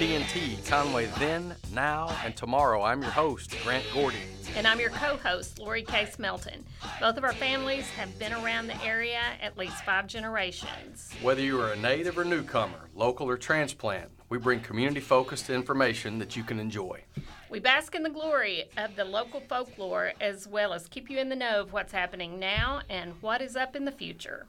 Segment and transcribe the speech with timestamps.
[0.00, 2.82] Welcome to Conway TNT, Conway then, now, and tomorrow.
[2.82, 4.16] I'm your host, Grant Gordy.
[4.56, 6.64] And I'm your co host, Lori Case Melton.
[7.00, 11.12] Both of our families have been around the area at least five generations.
[11.20, 16.18] Whether you are a native or newcomer, local or transplant, we bring community focused information
[16.18, 17.02] that you can enjoy.
[17.50, 21.28] We bask in the glory of the local folklore as well as keep you in
[21.28, 24.46] the know of what's happening now and what is up in the future.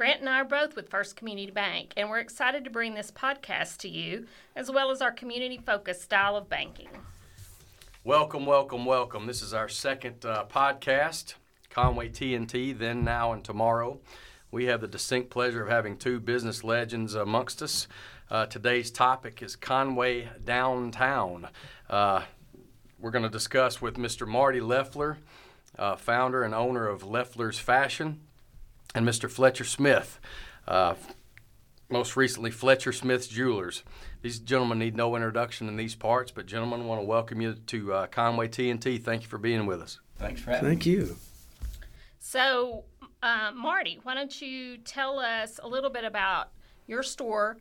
[0.00, 3.10] Grant and I are both with First Community Bank, and we're excited to bring this
[3.10, 4.24] podcast to you,
[4.56, 6.88] as well as our community focused style of banking.
[8.02, 9.26] Welcome, welcome, welcome.
[9.26, 11.34] This is our second uh, podcast,
[11.68, 14.00] Conway TNT, then, now, and tomorrow.
[14.50, 17.86] We have the distinct pleasure of having two business legends amongst us.
[18.30, 21.48] Uh, today's topic is Conway Downtown.
[21.90, 22.22] Uh,
[22.98, 24.26] we're going to discuss with Mr.
[24.26, 25.18] Marty Leffler,
[25.78, 28.22] uh, founder and owner of Leffler's Fashion
[28.94, 29.30] and Mr.
[29.30, 30.18] Fletcher Smith,
[30.66, 30.94] uh,
[31.88, 33.82] most recently Fletcher Smith's Jewelers.
[34.22, 37.54] These gentlemen need no introduction in these parts, but gentlemen, I want to welcome you
[37.54, 39.02] to uh, Conway TNT.
[39.02, 39.98] Thank you for being with us.
[40.18, 40.92] Thanks for having Thank me.
[40.92, 41.16] you.
[42.18, 42.84] So,
[43.22, 46.50] uh, Marty, why don't you tell us a little bit about
[46.86, 47.56] your store,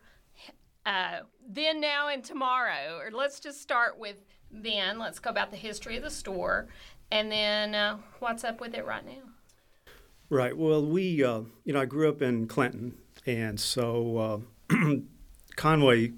[0.85, 2.99] uh, then, now, and tomorrow?
[2.99, 4.17] Or let's just start with
[4.51, 4.99] then.
[4.99, 6.67] Let's go about the history of the store,
[7.11, 9.28] and then uh, what's up with it right now.
[10.31, 10.55] Right.
[10.55, 14.75] Well, we, uh, you know, I grew up in Clinton, and so uh,
[15.55, 16.13] Conway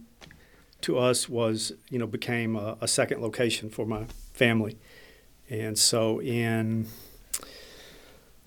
[0.81, 4.77] to us was, you know, became a, a, second location for my family.
[5.49, 6.87] And so in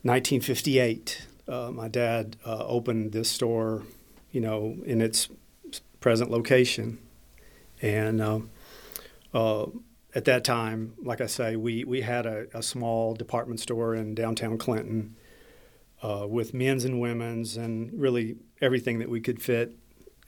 [0.02, 3.84] 1958, uh, my dad uh, opened this store,
[4.32, 5.30] you know, in its
[6.00, 6.98] present location.
[7.80, 8.40] And uh,
[9.32, 9.66] uh,
[10.14, 14.14] at that time, like I say, we, we had a, a small department store in
[14.14, 15.16] downtown Clinton
[16.04, 19.74] uh, with men's and women's and really everything that we could fit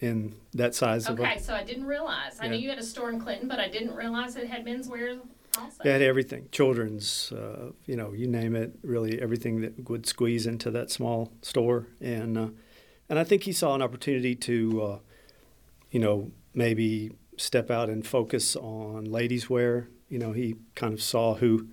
[0.01, 2.39] in that size okay, so I didn't realize.
[2.41, 2.51] I Yeah.
[2.53, 5.21] knew you had a store in Clinton, but I didn't realize it had menswear
[5.59, 5.83] also.
[5.85, 10.47] It had everything, children's, uh, you know, you name it, really everything that would squeeze
[10.47, 11.87] into that small store.
[12.01, 12.49] And uh,
[13.09, 14.99] and I think he saw an opportunity to, uh,
[15.91, 19.89] you know, maybe step out and focus on ladies' wear.
[20.09, 21.69] You know, he kind of saw who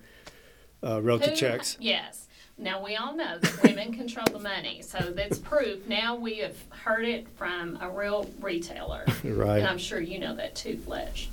[0.82, 1.76] uh, wrote the checks.
[1.80, 2.23] Yes.
[2.56, 5.86] Now we all know that women control the money, so that's proof.
[5.88, 9.58] Now we have heard it from a real retailer, right?
[9.58, 11.28] and I'm sure you know that too, Fletch.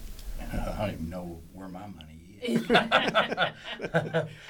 [0.52, 2.68] I don't even know where my money is.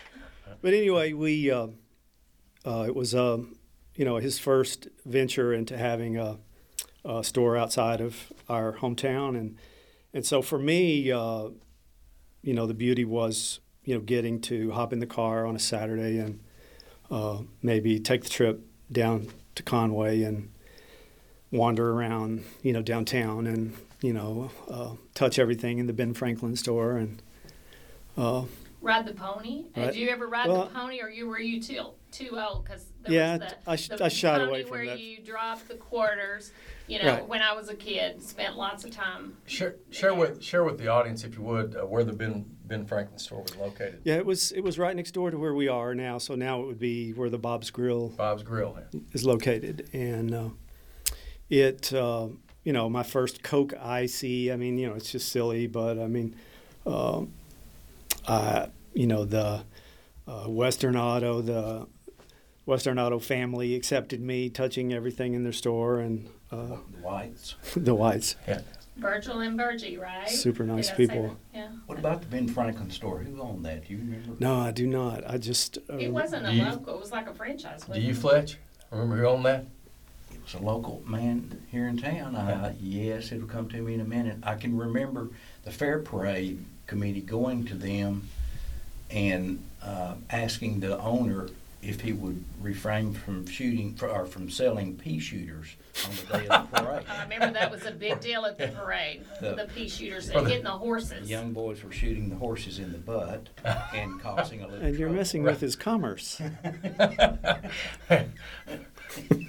[0.62, 1.68] But anyway, we uh,
[2.66, 3.56] uh, it was um,
[3.96, 6.38] you know his first venture into having a,
[7.04, 9.58] a store outside of our hometown, and
[10.14, 11.50] and so for me, uh,
[12.44, 15.60] you know, the beauty was you know getting to hop in the car on a
[15.60, 16.42] Saturday and
[17.12, 18.62] uh, maybe take the trip
[18.92, 20.50] down to Conway and
[21.52, 26.56] wander around you know downtown and you know uh, touch everything in the Ben Franklin
[26.56, 27.22] store and.
[28.18, 28.44] Uh,
[28.82, 29.66] Ride the pony.
[29.78, 29.86] Right.
[29.94, 32.66] Did you ever ride Well- the pony, or you were you too too old?
[32.66, 35.00] Because Yeah, was the, I sh- the I shied away from where that.
[35.00, 36.52] you dropped the quarters.
[36.92, 37.28] You know, Right.
[37.30, 39.38] when I was a kid, spent lots of time.
[39.46, 42.86] Share, share with share with the audience, if you would, uh, where the Ben Ben
[42.86, 44.02] Franklin store was located.
[44.04, 46.18] Yeah, it was it was right next door to where we are now.
[46.18, 48.74] So now it would be where the Bob's Grill Bob's Grill.
[48.74, 48.90] Here.
[49.14, 50.50] is located, and uh,
[51.50, 52.28] it uh,
[52.66, 54.52] you know my first Coke icy.
[54.52, 56.36] I mean, you know, it's just silly, but I mean,
[56.86, 57.22] uh,
[58.28, 59.64] I you know the
[60.28, 61.88] uh, Western Auto the
[62.66, 67.56] Western Auto family accepted me touching everything in their store, and uh, The Whites.
[67.76, 68.36] the whites.
[68.48, 68.62] Yeah.
[68.98, 70.28] Virgil and Virgie, right?
[70.30, 71.28] Super nice Did I say people.
[71.30, 71.58] that?
[71.58, 71.68] Yeah.
[71.88, 73.20] What about the Ben Franklin store?
[73.20, 73.88] Who owned that?
[73.88, 74.34] Do you remember?
[74.40, 75.24] No, I do not.
[75.28, 76.96] I just uh, It wasn't a Do you- local.
[76.96, 77.82] It was like a franchise.
[77.84, 78.18] Do wasn't you, it?
[78.18, 78.58] Fletch?
[78.92, 79.66] Remember who owned that?
[80.34, 82.36] It was a local man here in town.
[82.36, 84.38] I, yes, it'll come to me in a minute.
[84.44, 85.30] I can remember
[85.64, 88.28] the fair parade committee going to them
[89.10, 91.48] and uh, asking the owner
[91.82, 95.68] if he would refrain from shooting or from selling pea shooters
[96.06, 97.06] on the day of the parade.
[97.10, 99.24] I remember that was a big deal at the parade.
[99.42, 101.24] The- the pea shooters For and the- getting the horses.
[101.24, 103.48] The young boys were shooting the horses in the butt
[103.96, 105.16] and causing a little and you're trouble.
[105.18, 106.40] messing with his commerce.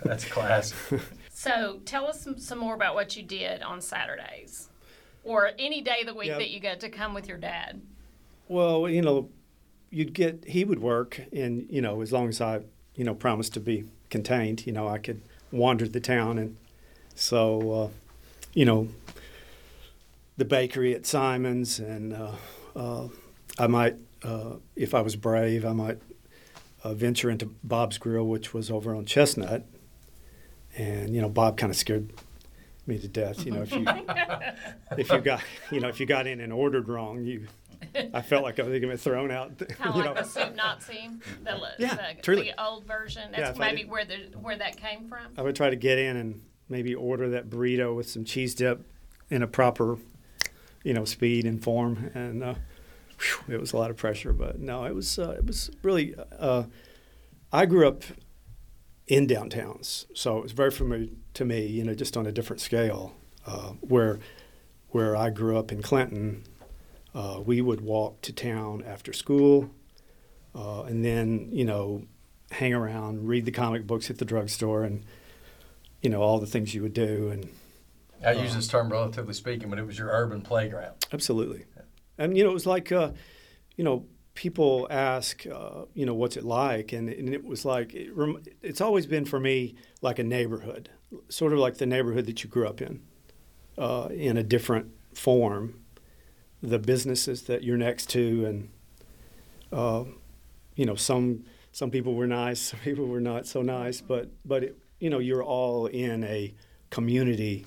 [0.04, 1.00] That's classic.
[1.32, 4.68] So tell us some, some more about what you did on Saturdays,
[5.24, 6.38] or any day of the week Yeah.
[6.38, 7.80] that you got to come with your dad.
[8.48, 9.28] Well, you know,
[9.92, 12.62] you'd get he would work, and you know, as long as I,
[12.96, 15.20] you know, promised to be contained, you know, I could
[15.52, 16.56] wander the town, and
[17.14, 17.88] so, uh,
[18.54, 18.88] you know,
[20.38, 22.32] the bakery at Simon's, and uh,
[22.74, 23.08] uh,
[23.58, 25.98] I might, uh, if I was brave, I might
[26.82, 29.64] uh, venture into Bob's Grill, which was over on Chestnut,
[30.76, 32.12] and you know, Bob kind of scared
[32.86, 33.44] me to death.
[33.44, 33.84] You know, if you
[34.96, 37.46] if you got you know if you got in and ordered wrong, you
[38.14, 39.58] I felt like I was going to thrown out.
[39.58, 40.12] Kind you of know.
[40.12, 41.10] like the soup Nazi,
[41.42, 42.50] the, Yeah, the, truly.
[42.50, 43.30] the old version.
[43.32, 45.32] That's I maybe where the where that came from.
[45.36, 48.86] I would try to get in and maybe order that burrito with some cheese dip
[49.30, 49.98] in a proper,
[50.84, 52.54] you know, speed and form, and uh,
[53.18, 54.32] whew, it was a lot of pressure.
[54.32, 56.14] But no, it was uh, it was really.
[56.38, 56.64] Uh,
[57.52, 58.02] I grew up
[59.06, 61.66] in downtowns, so it was very familiar to me.
[61.66, 63.14] You know, just on a different scale.
[63.44, 64.20] Uh, where
[64.90, 66.44] where I grew up in Clinton,
[67.14, 69.70] uh, we would walk to town after school,
[70.54, 72.04] uh, and then you know
[72.50, 75.04] hang around, read the comic books at the drugstore, and
[76.00, 77.28] you know all the things you would do.
[77.28, 77.48] And
[78.24, 80.94] I use this term relatively speaking, but it was your urban playground.
[81.12, 81.64] absolutely,
[82.18, 83.10] and you know it was like, uh,
[83.76, 87.94] you know, people ask, uh, you know, what's it like, and, and it was like
[87.94, 90.90] it rem- it's always been for me like a neighborhood,
[91.28, 93.02] sort of like the neighborhood that you grew up in,
[93.76, 95.81] uh, in a different form.
[96.62, 98.68] The businesses that you're next to, and
[99.72, 100.04] uh,
[100.76, 104.62] you know, some some people were nice, some people were not so nice, but but
[104.64, 106.54] it, you know, you're all in a
[106.90, 107.66] community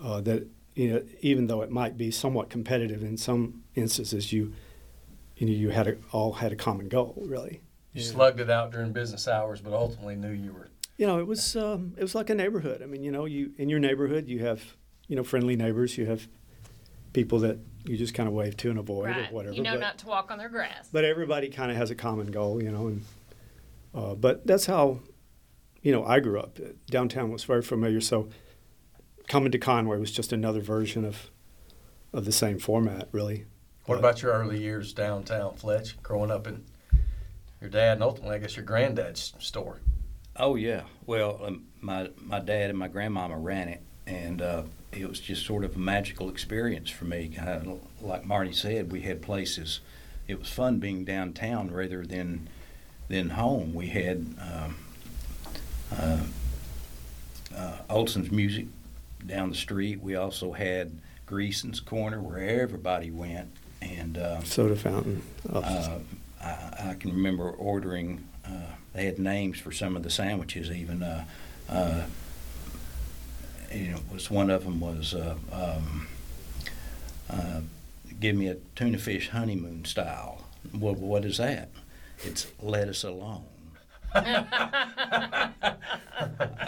[0.00, 4.52] uh, that you know, even though it might be somewhat competitive in some instances, you
[5.36, 7.60] you know, you had a, all had a common goal, really.
[7.92, 8.10] You Yeah.
[8.12, 10.68] slugged it out during business hours, but ultimately knew you were.
[10.96, 12.82] You know, it was um, it was like a neighborhood.
[12.82, 14.62] I mean, you know, you in your neighborhood you have
[15.08, 16.28] you know friendly neighbors, you have
[17.12, 19.30] people that you just kind of wave to and avoid right.
[19.30, 19.54] or whatever.
[19.54, 20.88] You know but, not to walk on their grass.
[20.92, 23.04] but everybody kind of has a common goal, you know, and
[23.94, 25.00] uh, but that's how
[25.82, 26.58] you know I grew up.
[26.88, 28.28] Downtown was very familiar, so
[29.28, 31.30] coming to Conway was just another version of
[32.12, 33.46] of the same format, really.
[33.86, 36.00] What But- about your early years downtown, Fletch?
[36.02, 36.64] Growing up in
[37.60, 39.80] your dad and ultimately, I guess, your granddad's store.
[40.36, 40.82] Oh yeah.
[41.06, 44.62] Well, um, my my dad and my grandmama ran it, and uh,
[44.92, 47.28] it was just sort of a magical experience for me.
[47.28, 49.80] Kind of like Marty said, we had places.
[50.26, 52.48] It was fun being downtown rather than
[53.08, 53.74] than home.
[53.74, 54.76] We had um,
[55.96, 56.18] uh,
[57.56, 58.66] uh, Olson's Music
[59.26, 60.00] down the street.
[60.00, 60.92] We also had
[61.26, 63.50] Greason's Corner where everybody went,
[63.82, 64.16] and.
[64.16, 65.22] Uh, Soda fountain.
[65.52, 65.98] Oh, uh,
[66.42, 68.24] I, I can remember ordering.
[68.46, 70.70] Uh, they had names for some of the sandwiches.
[70.70, 71.24] Even uh,
[71.68, 72.04] uh,
[73.72, 76.08] you know, was one of them was uh, um,
[77.28, 77.60] uh,
[78.18, 80.44] give me a tuna fish honeymoon style.
[80.74, 81.70] Well, what is that?
[82.22, 83.44] It's let us alone.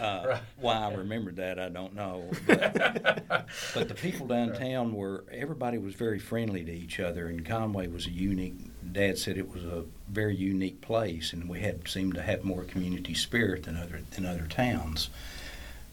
[0.03, 2.25] Uh, why I remembered that, I don't know.
[2.47, 7.87] But, but the people downtown were, everybody was very friendly to each other, and Conway
[7.87, 8.55] was a unique,
[8.93, 12.65] Dad said it was a very unique place, and we had seemed to have more
[12.65, 15.11] community spirit than other, than other towns.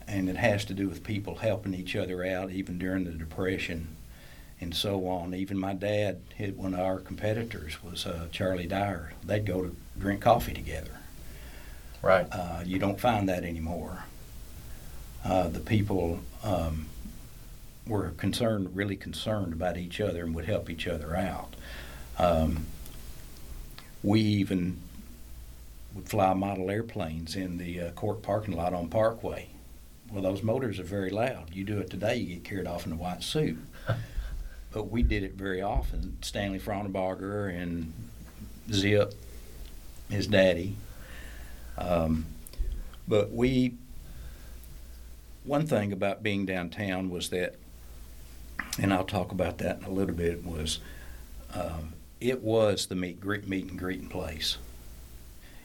[0.09, 3.95] And it has to do with people helping each other out, even during the Depression
[4.59, 5.33] and so on.
[5.35, 9.13] Even my dad, hit one of our competitors was uh, Charlie Dyer.
[9.23, 10.97] They'd go to drink coffee together.
[12.01, 12.27] Right.
[12.31, 14.05] Uh, you don't find that anymore.
[15.23, 16.87] Uh, the people um,
[17.85, 21.55] were concerned, really concerned about each other and would help each other out.
[22.17, 22.65] Um,
[24.01, 24.79] we even
[25.93, 29.49] would fly model airplanes in the uh, court parking lot on Parkway.
[30.11, 31.53] Well, those motors are very loud.
[31.53, 33.57] You do it today, you get carried off in a white suit.
[34.71, 36.17] but we did it very often.
[36.21, 37.93] Stanley Frauenbarger and
[38.71, 39.13] Zip,
[40.09, 40.75] his daddy,
[41.77, 42.25] um,
[43.07, 43.73] but we,
[45.43, 47.55] one thing about being downtown was that,
[48.79, 50.79] and I'll talk about that in a little bit, was
[51.53, 54.57] um, it was the meet, greet, meet and greeting place.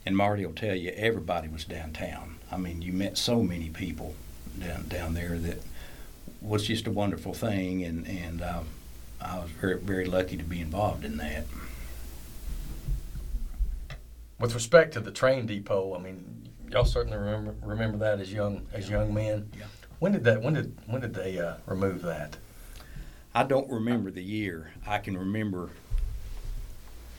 [0.06, 2.36] And Marty will tell you, everybody was downtown.
[2.52, 4.14] I mean, you met so many people
[4.58, 5.58] down down there that
[6.40, 8.66] was just a wonderful thing, and and um,
[9.20, 11.46] I was very very lucky to be involved in that.
[14.38, 18.66] With respect to the train depot, I mean, y'all certainly remember remember that as young
[18.72, 19.50] as young men.
[19.56, 19.66] Yeah.
[19.98, 20.42] When did that?
[20.42, 22.36] When did when did they uh, remove that?
[23.34, 24.72] I don't remember the year.
[24.86, 25.70] I can remember.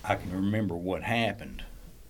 [0.04, 1.64] I can remember what happened,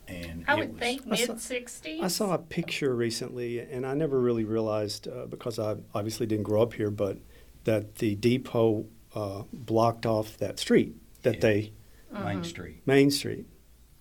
[0.07, 2.01] and I it would was, think I saw- mid '60s.
[2.01, 6.43] I saw a picture recently, and I never really realized uh, because I obviously didn't
[6.43, 7.17] grow up here, but
[7.63, 8.85] that the depot
[9.15, 11.39] uh, blocked off that street that Yeah.
[11.41, 11.71] they
[12.12, 12.81] Main Street.
[12.85, 13.45] Main Street.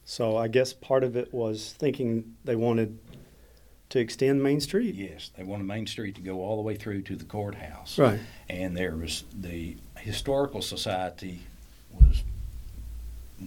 [0.04, 2.98] So I guess part of it was thinking they wanted
[3.88, 4.94] to extend Main Street.
[4.94, 7.98] Yes, they wanted Main Street to go all the way through to the courthouse.
[7.98, 8.20] Right.
[8.48, 11.40] And there was the historical society
[11.92, 12.22] was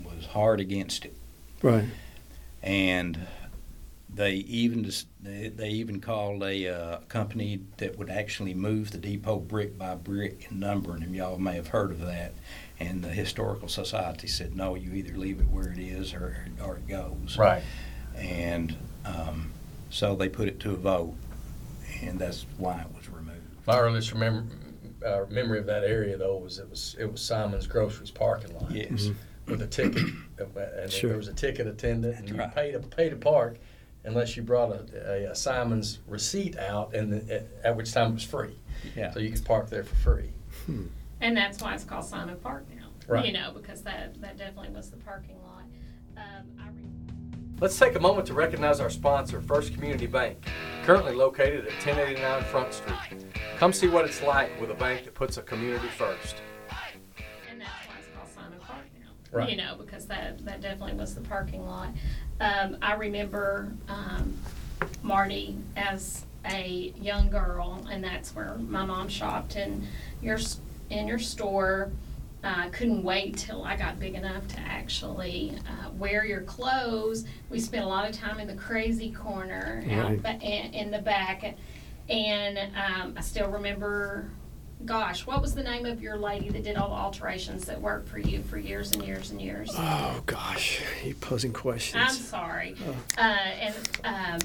[0.03, 1.13] was hard against it,
[1.61, 1.85] Right.
[2.61, 3.19] And
[4.13, 4.89] they even
[5.21, 9.95] they, they even called a uh, company that would actually move the depot brick by
[9.95, 11.13] brick and numbering them.
[11.13, 12.33] Y'all may have heard of that.
[12.79, 16.77] And the historical society said, no, you either leave it where it is or or
[16.77, 17.37] it goes.
[17.37, 17.63] Right.
[18.15, 19.51] And um,
[19.89, 21.15] so they put it to a vote,
[22.01, 23.41] and that's why it was removed.
[23.65, 24.45] My earliest remember,
[25.05, 28.71] uh, memory of that area though was it was it was Simon's Groceries parking lot
[28.71, 29.09] Yes.
[29.47, 30.03] With a ticket,
[30.39, 30.45] uh,
[30.81, 31.09] and Sure.
[31.09, 32.53] there was a ticket attendant, and you right.
[32.53, 33.57] paid to pay to park
[34.03, 38.11] unless you brought a, a, a Simon's receipt out, and the, at, at which time
[38.11, 38.57] it was free,
[38.95, 39.11] Yeah.
[39.11, 40.31] so you could park there for free.
[41.19, 42.87] And that's why it's called Simon Park now.
[43.07, 43.25] Right.
[43.25, 45.63] You know, because that, that definitely was the parking lot.
[46.17, 46.83] Um, I re-
[47.59, 50.37] Let's take a moment to recognize our sponsor, First Community Bank,
[50.85, 53.25] currently located at 1089 Front Street.
[53.57, 56.35] Come see what it's like with a bank that puts a community first.
[59.31, 59.49] Right.
[59.49, 61.89] You know, because that, that definitely was the parking lot.
[62.39, 64.33] Um, I remember, um,
[65.01, 69.85] Marty as a young girl, and that's where my mom shopped, and
[70.21, 70.37] your,
[70.89, 71.91] in your store,
[72.43, 77.25] uh, couldn't wait till I got big enough to actually uh, wear your clothes.
[77.49, 80.21] We spent a lot of time in the crazy corner out Right.
[80.23, 81.55] ba- in, in the back,
[82.09, 84.29] and um, I still remember.
[84.85, 88.07] Gosh, what was the name of your lady that did all the alterations that worked
[88.07, 89.71] for you for years and years and years?
[89.73, 92.03] Oh gosh, you posing questions.
[92.07, 92.75] I'm sorry.
[92.87, 92.95] Oh.
[93.17, 94.39] Uh, and um,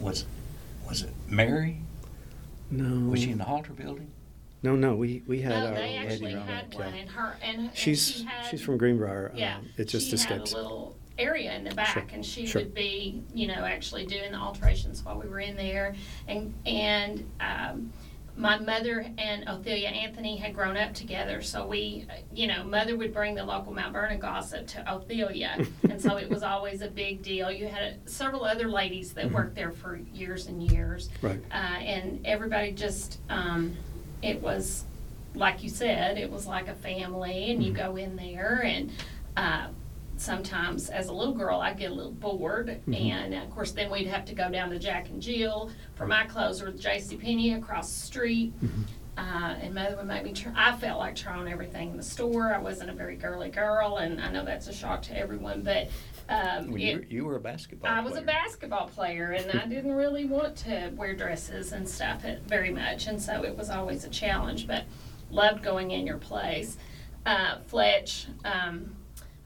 [0.00, 0.24] Was
[0.88, 1.78] was it Mary?
[2.70, 4.10] no, Was she in the Halter building?
[4.62, 4.94] no, no.
[4.96, 5.74] We we had no, our.
[5.74, 6.76] they own actually your had okay.
[6.78, 9.30] one, and her and, and she's she had, she's from Greenbrier.
[9.36, 10.52] Yeah, um, it just she escapes.
[10.52, 12.62] had a little area in the back, Sure, and she sure.
[12.62, 15.94] would be, you know, actually doing the alterations while we were in there,
[16.28, 17.92] and and um,
[18.40, 23.12] my mother and Ophelia Anthony had grown up together, so we, you know, mother would
[23.12, 25.58] bring the local Mount Vernon gossip to Ophelia,
[25.90, 27.50] and so it was always a big deal.
[27.52, 31.38] You had several other ladies that worked there for years and years, Right.
[31.52, 33.76] uh, and everybody just, um,
[34.22, 34.84] it was,
[35.34, 38.90] like you said, it was like a family, and you go in there, and
[39.36, 39.68] uh,
[40.20, 44.06] sometimes as a little girl, I'd get a little bored, and of course, then we'd
[44.06, 47.16] have to go down to Jack and Jill for my clothes, or J.C.
[47.16, 48.52] Penney across the street.
[49.18, 50.52] Uh, and mother would make me try.
[50.56, 52.54] I felt like trying everything in the store.
[52.54, 55.88] I wasn't a very girly girl, and I know that's a shock to everyone, but
[56.30, 59.66] um, Well, it- you, you were a basketball I was a basketball player, and I
[59.68, 64.04] didn't really want to wear dresses and stuff very much, and so it was always
[64.04, 64.66] a challenge.
[64.66, 64.84] But
[65.30, 66.78] loved going in your place.
[67.26, 68.94] Uh, Fletch, um,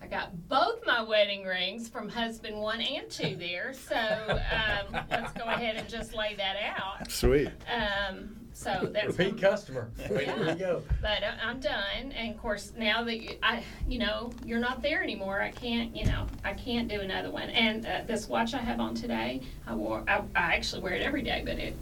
[0.05, 5.33] I got both my wedding rings from husband one and two there, so um, let's
[5.33, 7.11] go ahead and just lay that out.
[7.11, 7.49] Sweet.
[7.73, 9.89] Um, so that's Repeat customer.
[9.97, 10.83] There you go.
[11.01, 14.83] but I- I'm done, and of course now that you, I, you know, you're not
[14.83, 17.49] there anymore, I can't, you know, I can't do another one.
[17.49, 21.01] And uh, this watch I have on today, I wore, I, I actually wear it
[21.01, 21.75] every day, but it,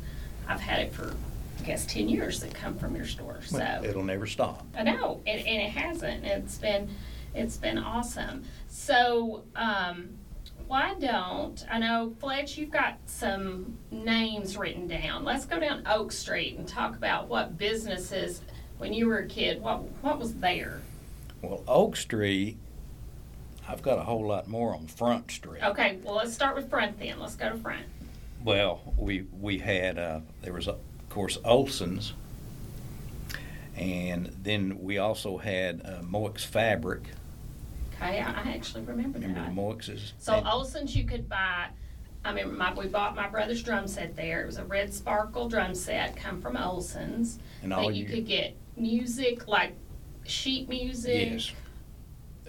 [0.47, 1.13] I've had it for,
[1.59, 3.41] I guess, ten years that come from your store.
[3.45, 4.65] So Well, It'll never stop.
[4.79, 6.25] I know, and, and it hasn't.
[6.25, 6.89] It's been,
[7.35, 8.45] it's been awesome.
[8.69, 10.11] So, um,
[10.67, 12.57] why don't I know Fletch?
[12.57, 15.25] You've got some names written down.
[15.25, 18.41] Let's go down Oak Street and talk about what businesses
[18.79, 19.61] when you were a kid.
[19.61, 20.81] What what was there?
[21.43, 22.57] Well, Oak Street,
[23.69, 25.63] I've got a whole lot more on Front Street.
[25.63, 27.19] Okay, well let's start with front then.
[27.21, 27.85] Let's go to front.
[28.43, 30.79] Well, we we had uh, there was of
[31.11, 32.15] course Olson's,
[33.77, 37.03] and then we also had uh, Moix Fabric.
[38.03, 39.55] Okay, I, I actually remember, Remember the that.
[39.55, 40.13] Moixes?
[40.19, 41.67] So Olson's you could buy.
[42.25, 44.43] I remember my, we bought my brother's drum set there.
[44.43, 47.39] It was a red sparkle drum set, come from Olson's.
[47.63, 49.75] and all that you your- could get music like
[50.25, 51.33] sheet music.
[51.33, 51.53] yes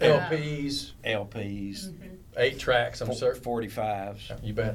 [0.00, 2.16] LPs, LPs, Mhm.
[2.36, 3.00] eight tracks.
[3.00, 3.40] I'm certain.
[3.42, 4.30] forty fives.
[4.42, 4.74] You bet.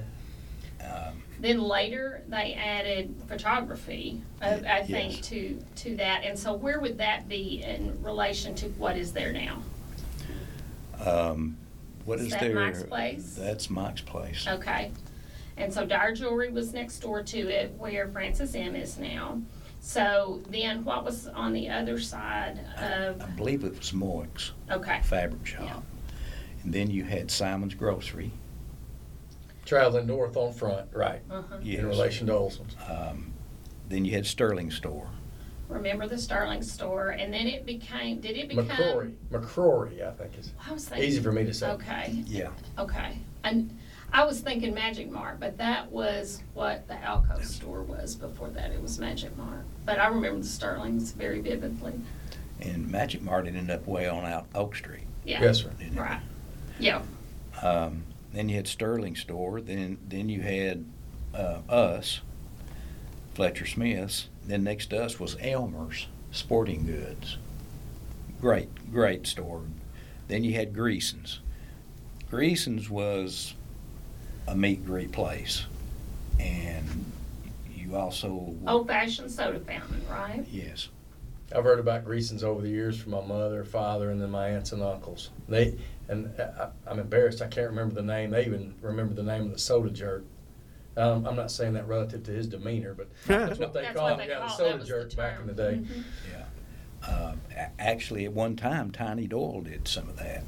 [0.81, 5.27] Um, Then later they added photography, I, I think, Yes.
[5.27, 6.23] to to that.
[6.23, 9.61] And so where would that be in relation to what is there now?
[11.05, 11.57] Um,
[12.05, 12.55] what Is is that there?
[12.55, 13.35] Mike's Place?
[13.37, 14.47] That's Mike's place.
[14.47, 14.91] Okay.
[15.57, 19.41] And so Dyer Jewelry was next door to it, where Francis M is now.
[19.81, 23.21] So then, what was on the other side of?
[23.21, 24.99] I believe it was Moix Okay.
[25.03, 25.83] Fabric Shop,
[26.63, 28.31] and then you had Simon's Grocery.
[29.65, 31.21] Traveling north on front, right?
[31.29, 31.57] Uh-huh.
[31.61, 31.79] Yes.
[31.79, 32.75] In relation to Olson's.
[32.89, 33.31] Um,
[33.87, 35.07] then you had Sterling Store.
[35.69, 38.19] Remember the Sterling store, and then it became.
[38.19, 38.67] Did it become?
[38.67, 39.13] McCrory.
[39.31, 41.07] McCrory, I think is I was thinking.
[41.07, 41.69] easy for me to say.
[41.69, 42.23] Okay.
[42.25, 42.49] Yeah.
[42.77, 43.19] Okay.
[43.43, 43.77] And
[44.11, 48.71] I was thinking Magic Mart, but that was what the Alco store was before that.
[48.71, 49.63] It was Magic Mart.
[49.85, 51.93] But I remember the Sterlings very vividly.
[52.61, 55.05] And Magic Mart ended up way on out Oak Street.
[55.23, 55.41] Yeah.
[55.43, 55.69] Yes, sir.
[55.77, 56.01] didn't it?
[56.01, 56.21] Right.
[56.79, 57.03] Yeah.
[57.61, 59.61] Um, then you had Sterling Store.
[59.61, 60.83] Then then you had
[61.35, 62.21] uh, us,
[63.39, 64.27] Fletcher Smith's.
[64.45, 67.37] Then next to us was Elmer's Sporting Goods.
[68.41, 69.61] Great, great store.
[70.27, 71.39] Then you had Greason's.
[72.29, 73.53] Greason's was
[74.45, 75.63] a meat greet place,
[76.37, 76.85] and
[77.73, 80.45] you also Old fashioned soda fountain, right?
[80.51, 80.89] yes.
[81.55, 84.73] I've heard about Greason's over the years from my mother, father, and then my aunts
[84.73, 85.29] and uncles.
[85.47, 85.77] They
[86.09, 87.41] and uh, I, I'm embarrassed.
[87.41, 88.31] I can't remember the name.
[88.31, 90.25] They even remember the name of the soda jerk.
[90.97, 94.05] Um, I'm not saying that relative to his demeanor, but that's what they That's call
[94.11, 94.27] what him.
[94.27, 95.83] they Yeah, the call- that soda was the jerk back in the term.
[95.83, 95.89] day.
[95.93, 96.03] Mhm.
[96.31, 97.33] Yeah.
[97.55, 100.43] A- actually, at one time, Tiny Doyle did some of that,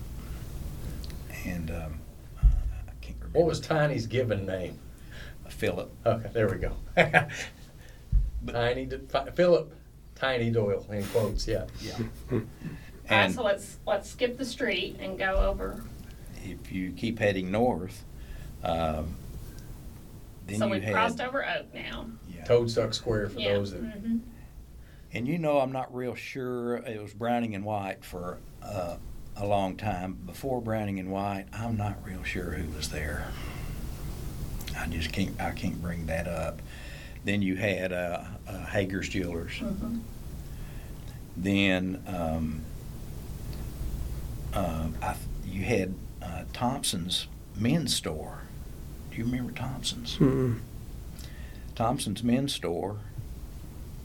[1.45, 1.99] and um,
[2.37, 2.45] uh,
[2.87, 3.39] I can't remember.
[3.39, 4.77] What was Tiny's given name?
[5.49, 5.91] Philip?
[6.05, 6.73] Okay, there we go.
[8.47, 9.73] Tiny D- Fi- Philip
[10.15, 11.47] Tiny Doyle in quotes.
[11.47, 11.65] Yeah.
[11.81, 11.93] Yeah.
[12.31, 12.45] All right,
[13.09, 15.83] And so let's let's skip the street and go over.
[16.43, 18.03] if you keep heading north,
[18.63, 19.15] um,
[20.51, 20.93] then so you we've had.
[20.93, 22.07] crossed over Oak now.
[22.33, 22.45] Yeah.
[22.45, 23.53] Toadsuck Square for yeah.
[23.53, 23.81] those that.
[23.81, 24.21] mhm.
[25.13, 26.77] And you know, I'm not real sure.
[26.77, 28.95] It was Browning and White for uh,
[29.35, 30.13] a long time.
[30.25, 33.27] Before Browning and White, I'm not real sure who was there.
[34.77, 35.39] I just can't.
[35.41, 36.61] I can't bring that up.
[37.25, 39.51] Then you had uh, uh, Hager's Jewelers.
[39.59, 39.99] Mhm.
[41.37, 42.61] Then um,
[44.53, 45.15] uh, I,
[45.45, 48.40] you had uh, Thompson's men's store.
[49.11, 50.17] Do you remember Thompson's?
[50.17, 50.59] Mm-mm.
[51.75, 52.97] Thompson's men's store,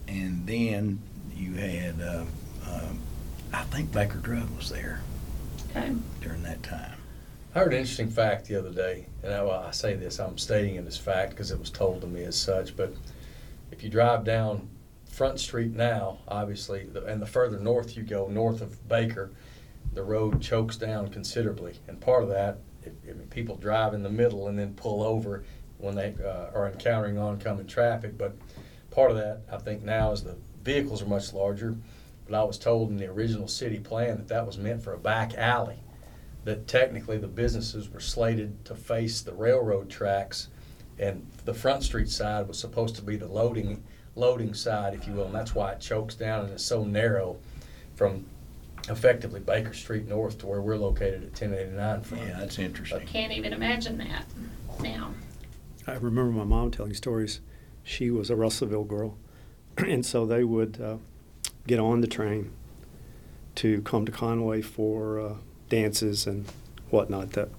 [0.07, 0.99] and then
[1.35, 2.25] you had, uh,
[2.69, 2.99] um,
[3.53, 5.01] I think Baker Drug was there
[5.69, 5.93] Okay.
[6.21, 6.93] during that time.
[7.55, 10.37] I heard an interesting fact the other day, and I, well, I say this, I'm
[10.37, 12.75] stating it as fact because it was told to me as such.
[12.75, 12.93] But
[13.71, 14.67] if you drive down
[15.09, 19.31] Front Street now, obviously, and the further north you go, north of Baker,
[19.93, 21.79] the road chokes down considerably.
[21.87, 22.59] And part of that, it,
[23.09, 25.43] I mean, people drive in the middle and then pull over
[25.77, 28.17] when they uh, are encountering oncoming traffic.
[28.17, 28.35] But
[28.91, 31.75] part of that, I think, now is the vehicles are much larger.
[32.27, 34.97] But I was told in the original city plan that that was meant for a
[34.97, 35.79] back alley
[36.47, 40.47] that technically the businesses were slated to face the railroad tracks
[40.97, 43.83] and the front street side was supposed to be the loading
[44.15, 47.37] loading side if you will and that's why it chokes down and it's so narrow
[47.95, 48.25] from
[48.89, 52.23] effectively Baker Street north to where we're located at 1089 front.
[52.23, 53.01] Yeah, that's interesting.
[53.01, 54.25] I can't even imagine that
[54.81, 55.13] now.
[55.85, 57.41] I remember my mom telling stories.
[57.83, 59.17] She was a Russellville girl,
[59.77, 60.97] and so they would uh,
[61.65, 62.51] get on the train
[63.55, 65.33] to come to Conway for uh,
[65.69, 66.45] dances and
[66.89, 67.31] whatnot.
[67.31, 67.49] That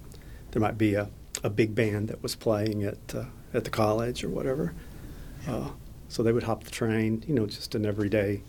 [0.51, 1.09] there might be a,
[1.43, 4.73] a big band that was playing at uh, at the college or whatever.
[5.47, 5.69] Uh,
[6.07, 8.41] so they would hop the train, you know, just an everyday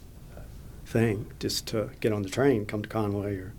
[0.91, 3.53] thing, just to get on the train, come to Conway, or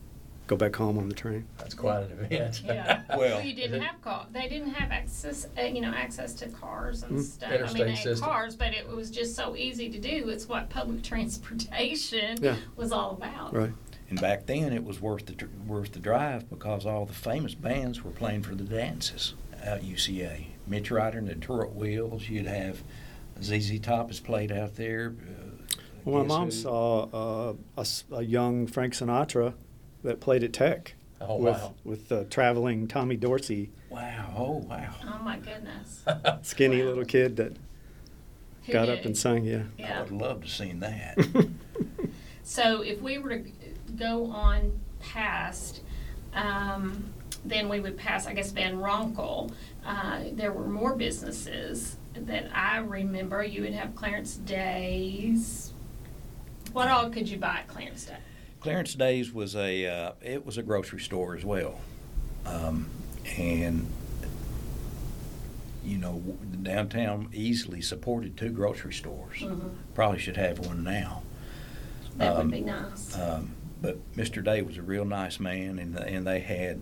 [0.48, 1.46] go back home on the train.
[1.58, 2.62] That's quite an event.
[2.65, 3.02] Yeah.
[3.17, 4.26] Well- you didn't have car.
[4.32, 7.22] They didn't have access, uh, you know, access to cars and Mm.
[7.24, 7.52] stuff.
[7.52, 8.28] I mean, they had system.
[8.28, 10.28] cars, but it was just so easy to do.
[10.30, 11.04] It's what public
[11.62, 12.56] transportation Yeah.
[12.76, 13.56] was all about.
[13.56, 13.72] Right.
[14.10, 17.56] And back then, it was worth the dr- worth the drive because all the famous
[17.56, 20.48] bands were playing for the dances out at UCA.
[20.67, 22.28] Mitch Ryder and the Detroit Wheels.
[22.28, 22.84] You'd have
[23.41, 25.13] ZZ Top is played out there.
[26.06, 26.52] Well, my mom Who.
[26.52, 29.54] saw uh, a, s- a young Frank Sinatra
[30.04, 31.74] that played at Tech Oh with wow.
[31.84, 34.34] with uh, traveling Tommy Dorsey, Wow!
[34.36, 34.94] Oh wow!
[35.06, 36.04] Oh my goodness.
[36.42, 36.88] skinny Wow.
[36.90, 37.54] little kid that
[38.66, 39.44] Who got did up and sang.
[39.44, 39.64] Yeah.
[39.80, 41.18] I would love to seen that.
[42.44, 43.44] So if we were to
[43.96, 45.82] go on past,
[46.34, 47.14] um,
[47.46, 49.52] then we would pass, I guess, Van Ronkel.
[49.86, 53.44] Uh, there were more businesses that I remember.
[53.44, 55.71] You would have Clarence Days.
[56.74, 58.18] What all could you buy at Clarence Day?
[58.60, 61.80] Clarence Days was a uh, it was a grocery store as well,
[62.46, 62.90] um,
[63.38, 63.88] and
[65.84, 69.40] you know the downtown easily supported two grocery stores.
[69.40, 69.72] Mhm.
[69.96, 71.24] Probably should have one now.
[72.18, 73.18] That Um, would be nice.
[73.18, 74.44] Um, but Mr.
[74.44, 76.82] Day was a real nice man, and and they had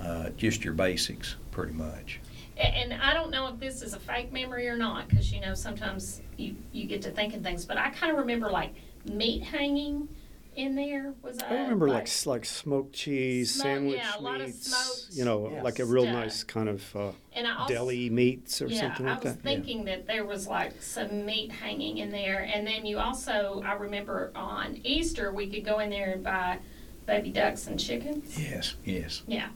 [0.00, 2.20] uh, just your basics pretty much.
[2.58, 5.40] A- And I don't know if this is a fake memory or not, because you
[5.40, 7.64] know sometimes you, you get to thinking things.
[7.64, 8.74] But I kind of remember like
[9.10, 10.08] meat hanging
[10.54, 11.12] in there.
[11.22, 14.66] Was I remember like s- like smoked cheese, Smoke- sandwich yeah, a lot of meats.
[14.72, 15.62] smoked You know, Yeah.
[15.62, 16.14] like a real stuff.
[16.14, 19.26] nice kind of uh, and I also, deli meats or yeah, something like that.
[19.28, 19.42] I was that.
[19.42, 23.74] thinking that there was like some meat hanging in there, and then you also I
[23.74, 26.58] remember on Easter we could go in there and buy
[27.04, 28.38] baby ducks and chickens.
[28.40, 29.22] Yes, yes.
[29.28, 29.48] Yeah,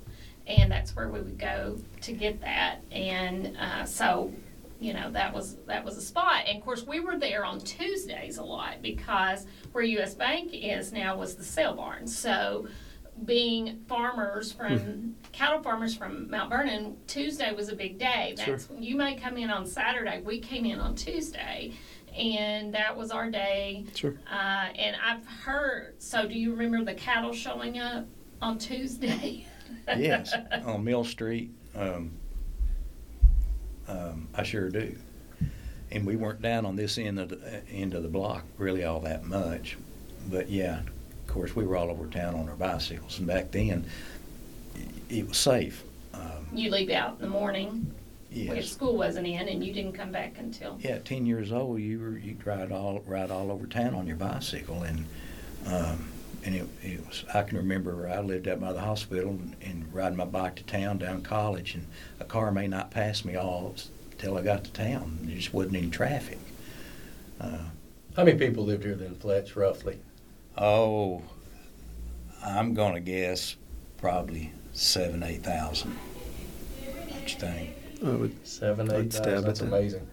[0.46, 4.32] and that's where we would go to get that, and uh, so
[4.80, 6.44] you know that was that was a spot.
[6.46, 10.14] And of course, we were there on Tuesdays a lot because where U.S.
[10.14, 12.06] Bank is now was the sale barn.
[12.06, 12.66] So
[13.24, 18.34] being farmers from cattle farmers from Mount Vernon, Tuesday was a big day.
[18.42, 18.58] Sure.
[18.78, 20.22] You may come in on Saturday.
[20.22, 21.72] We came in on Tuesday,
[22.16, 23.84] and that was our day.
[23.94, 24.18] Sure.
[24.30, 25.94] Uh, and I've heard.
[25.98, 28.06] So, do you remember the cattle showing up
[28.40, 29.46] on Tuesday?
[29.96, 31.50] Yes, on Mill Street.
[31.74, 32.12] Um,
[33.90, 34.94] um, I sure do.
[35.92, 39.00] And we weren't down on this end of the end of the block really all
[39.00, 39.76] that much,
[40.30, 43.84] but yeah, of course we were all over town on our bicycles, and back then
[45.08, 45.82] it was safe.
[46.14, 47.92] Um, You leave out in the morning
[48.30, 48.70] yes.
[48.70, 50.78] school wasn't in, and you didn't come back until.
[50.80, 54.06] Yeah, at ten years old, you were you ride all ride all over town on
[54.06, 55.06] your bicycle, and
[55.66, 56.09] um,
[56.44, 57.24] and it, it was.
[57.34, 60.62] I can remember I lived out by the hospital and, and riding my bike to
[60.64, 61.86] town down college, and
[62.18, 63.74] a car may not pass me all
[64.18, 65.18] till I got to town.
[65.22, 66.38] There just wasn't any traffic.
[67.40, 67.58] Uh,
[68.16, 69.98] How many people lived here then, Fletch, roughly?
[70.58, 71.22] oh,
[72.44, 73.56] I'm gonna guess
[73.98, 75.90] probably seven, eight thousand.
[77.10, 77.70] What you think?
[78.04, 79.38] I would, Seven, I'd eight stab thousand.
[79.38, 80.06] at That's amazing.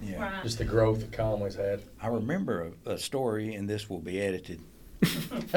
[0.00, 0.22] Yeah.
[0.22, 0.42] Right.
[0.44, 1.80] Just the growth that Conway's had.
[2.00, 4.60] I remember a, a story, and this will be edited.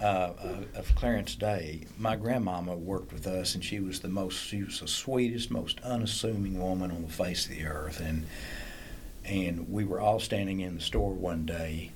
[0.00, 0.30] uh,
[0.74, 1.86] of Clarence Day.
[1.98, 5.80] My grandmama worked with us, and she was the most, she was the sweetest, most
[5.80, 8.00] unassuming woman on the face of the earth.
[8.00, 8.26] And
[9.24, 11.90] and we were all standing in the store one day,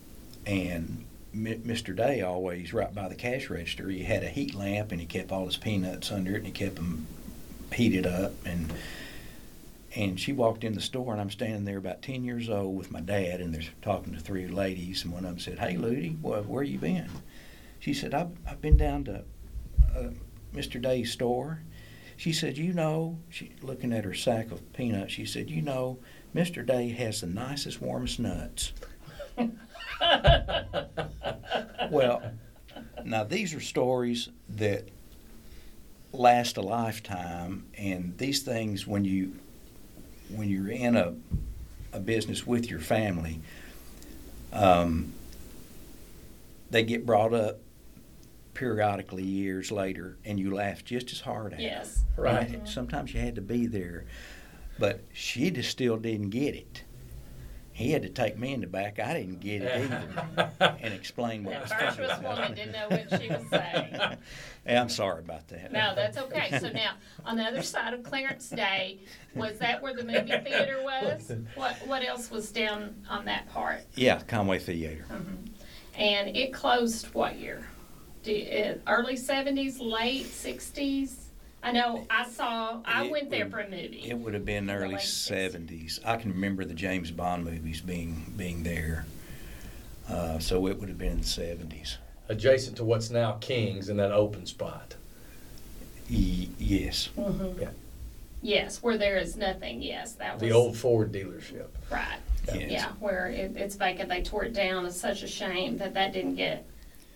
[0.46, 1.04] and
[1.34, 1.94] M- Mr.
[1.94, 3.88] Day always right by the cash register.
[3.90, 6.52] He had a heat lamp, and he kept all his peanuts under it, and he
[6.52, 7.06] kept them
[7.72, 8.32] heated up.
[8.46, 8.72] And
[9.98, 12.92] and she walked in the store, and I'm standing there about 10 years old with
[12.92, 16.16] my dad, and they're talking to three ladies, and one of them said, Hey, Ludi,
[16.22, 17.10] well, where you been?
[17.80, 19.24] She said, I've, I've been down to
[19.96, 20.10] uh,
[20.54, 20.80] Mr.
[20.80, 21.64] Day's store.
[22.16, 25.98] She said, You know, she, looking at her sack of peanuts, she said, You know,
[26.32, 26.64] Mr.
[26.64, 28.72] Day has the nicest, warmest nuts.
[31.90, 32.22] Well,
[33.02, 34.90] now these are stories that
[36.12, 39.32] last a lifetime, and these things, when you
[40.30, 41.14] when you're in a
[41.92, 43.40] a business with your family,
[44.52, 45.12] um,
[46.70, 47.58] they get brought up
[48.54, 51.60] periodically years later, and you laugh just as hard at.
[51.60, 52.04] Yes.
[52.16, 52.60] Right.
[52.68, 54.04] Sometimes you had to be there,
[54.78, 56.82] but she just still didn't get it.
[57.78, 58.98] He had to take me in the back.
[58.98, 60.50] I didn't get it either,
[60.82, 62.26] and explain what That was virtuous funny.
[62.26, 64.00] woman didn't know what she was saying.
[64.66, 65.72] Yeah, I'm sorry about that.
[65.72, 66.58] No, that's okay.
[66.58, 68.98] So now, on the other side of Clarence Day,
[69.34, 71.32] was that where the movie theater was?
[71.54, 73.82] What What else was down on that part?
[73.94, 75.06] Yeah, Conway Theater.
[75.96, 77.64] And it closed what year?
[78.24, 81.27] Do, uh, early seventies, late sixties?
[81.62, 82.80] I know I saw.
[82.84, 84.04] I It went there would- for a movie.
[84.06, 86.00] It would have been The early '70s.
[86.04, 89.06] I can remember the James Bond movies being being there,
[90.08, 91.98] uh, so it would have been in the '70s.
[92.28, 94.94] Adjacent to what's now King's in that open spot.
[96.10, 97.08] Y- yes.
[97.16, 97.60] Mhm.
[97.60, 97.70] Yeah.
[98.40, 99.82] Yes, where there is nothing.
[99.82, 101.66] Yes, that was The old Ford dealership.
[101.90, 102.18] right.
[102.54, 102.70] Yes.
[102.70, 104.08] Yeah, where it, it's vacant.
[104.08, 104.86] They tore it down.
[104.86, 106.64] It's such a shame that that didn't get,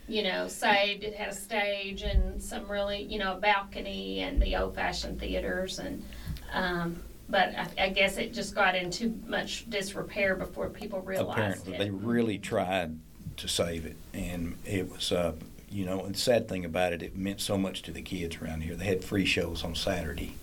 [0.09, 1.05] you know, saved.
[1.05, 5.79] It had a stage and some really, you know, a balcony and the old-fashioned theaters
[5.79, 6.05] and,
[6.53, 11.31] um, but I, I guess it just got in too much disrepair before people realized
[11.39, 11.79] Apparently, it.
[11.79, 12.99] they really tried
[13.39, 15.33] to save it, and it was, uh,
[15.71, 18.37] you know, and the sad thing about it, it meant so much to the kids
[18.37, 18.75] around here.
[18.75, 20.35] They had free shows on Saturday,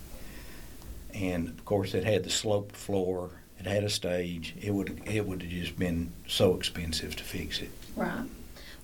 [1.14, 3.30] and of course, it had the sloped floor.
[3.60, 4.56] It had a stage.
[4.60, 7.70] It would it would have just been so expensive to fix it.
[7.96, 8.26] Right.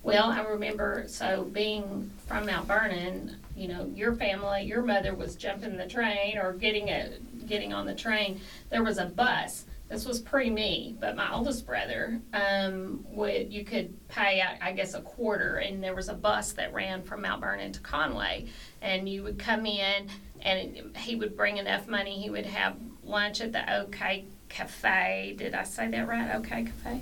[0.05, 5.35] Well, I remember, so being from Mount Vernon, you know, your family, your mother was
[5.35, 7.13] jumping the train or getting a,
[7.47, 8.39] getting on the train.
[8.69, 9.65] There was a bus.
[9.89, 14.71] This was pre me, but my oldest brother, um, would, you could pay, I, I
[14.73, 18.45] guess, a quarter, and there was a bus that ran from Mount Vernon to Conway.
[18.83, 20.07] And you would come in,
[20.43, 25.33] and he would bring enough money, he would have lunch at the OK Cafe.
[25.35, 26.35] Did I say that right?
[26.35, 27.01] OK Cafe?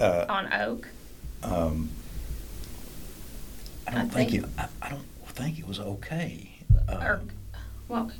[0.00, 0.88] Uh, On Oak?
[1.42, 1.90] Um,
[3.86, 4.50] I I don't think, think- it.
[4.58, 6.50] I, I don't think it was okay.
[6.88, 7.30] or Um,
[7.88, 8.10] well,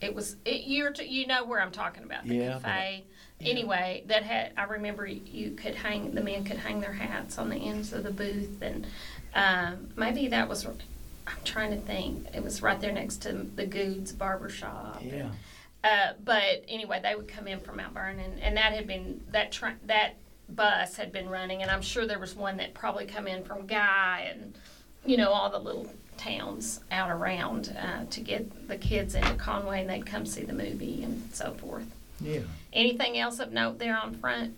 [0.00, 3.04] it was it, you're t- you know where I'm talking about the Yeah, but- cafe.
[3.40, 3.50] yeah.
[3.50, 7.48] Anyway, that had I remember you could hang the men could hang their hats on
[7.50, 8.86] the ends of the booth, and
[9.34, 10.66] um, maybe that was.
[10.66, 12.26] I'm trying to think.
[12.34, 15.00] It was right there next to the Goods Barber Shop.
[15.04, 15.28] yeah.
[15.84, 19.52] Uh, but anyway, they would come in from Mount Vernon, and that had been that
[19.52, 20.14] tra- that
[20.48, 23.66] bus had been running, and I'm sure there was one that probably come in from
[23.66, 24.54] Guy and
[25.04, 29.80] you know all the little towns out around uh, to get the kids into Conway,
[29.80, 31.86] and they'd come see the movie and so forth.
[32.20, 32.40] Yeah.
[32.72, 34.56] Anything else of note there on front?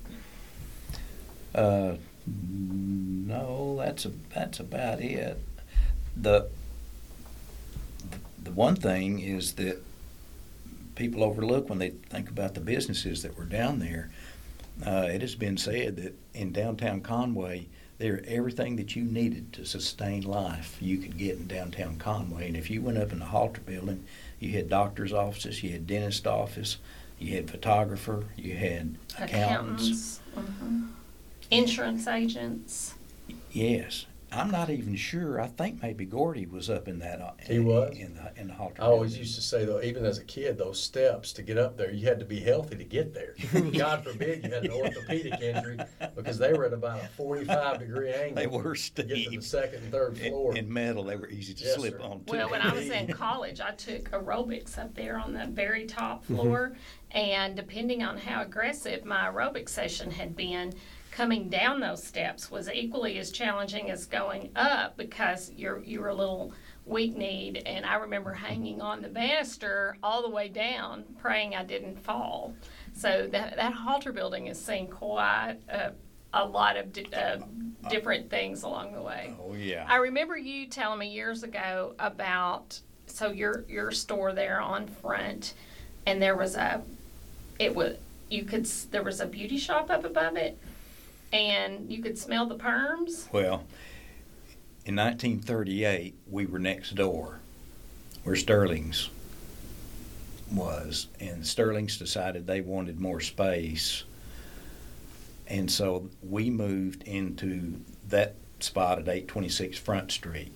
[1.55, 5.39] Uh, no, that's a, that's about it.
[6.17, 6.49] The
[8.43, 9.83] the one thing is that
[10.95, 14.11] people overlook when they think about the businesses that were down there.
[14.87, 17.67] Uh, it has been said that in downtown Conway,
[17.99, 22.49] there everything that you needed to sustain life you could get in downtown Conway.
[22.49, 24.05] And if you went up in the Halter building,
[24.39, 26.79] you had doctor's offices, you had dentist office,
[27.19, 30.21] you had photographer, you had accountants.
[30.33, 30.63] Accountants.
[30.63, 30.89] mhm.
[31.51, 32.95] Insurance agents.
[33.51, 35.41] Yes, I'm not even sure.
[35.41, 37.21] I think maybe Gordy was up in that.
[37.21, 37.97] uh, He was?
[37.97, 38.83] in the in the Halter.
[38.83, 41.77] I always used to say though, even as a kid, those steps to get up
[41.77, 43.35] there, you had to be healthy to get there.
[43.77, 45.79] God forbid you had an orthopedic injury
[46.15, 48.35] because they were at about a 45 degree angle.
[48.37, 50.53] They were to get to the second and third floor.
[50.53, 52.05] In, in metal, they were easy to Yes, slip sir.
[52.05, 52.19] on.
[52.21, 52.33] too.
[52.33, 56.23] Well, when I was in college, I took aerobics up there on the very top
[56.25, 56.35] Mm-hmm.
[56.37, 56.73] floor.
[57.13, 60.73] And depending on how aggressive my aerobic session had been,
[61.21, 66.09] coming down those steps was equally as challenging as going up because you're you were
[66.09, 66.51] a little
[66.87, 67.63] weak kneed.
[67.67, 72.55] And I remember hanging on the banister all the way down, praying I didn't fall.
[72.95, 75.93] So that that halter building has seen quite a,
[76.33, 77.37] a lot of di- uh,
[77.91, 79.35] different things along the way.
[79.43, 79.85] oh yeah.
[79.87, 85.53] I remember you telling me years ago about so your your store there on front,
[86.07, 86.81] and there was a,
[87.59, 87.99] it was
[88.31, 90.57] you could there was a beauty shop up above it,
[91.33, 93.33] and you could smell the perms.
[93.33, 93.65] Well,
[94.85, 97.41] in 1938, we were next door
[98.23, 99.11] where Sterling's
[100.53, 104.05] was, and Sterling's decided they wanted more space.
[105.47, 110.53] And so we moved into that spot at 826 Front Street.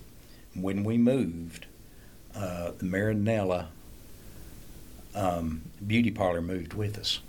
[0.53, 1.65] When we moved,
[2.35, 3.67] uh, the Marinella
[5.13, 7.19] um, beauty parlor moved with us.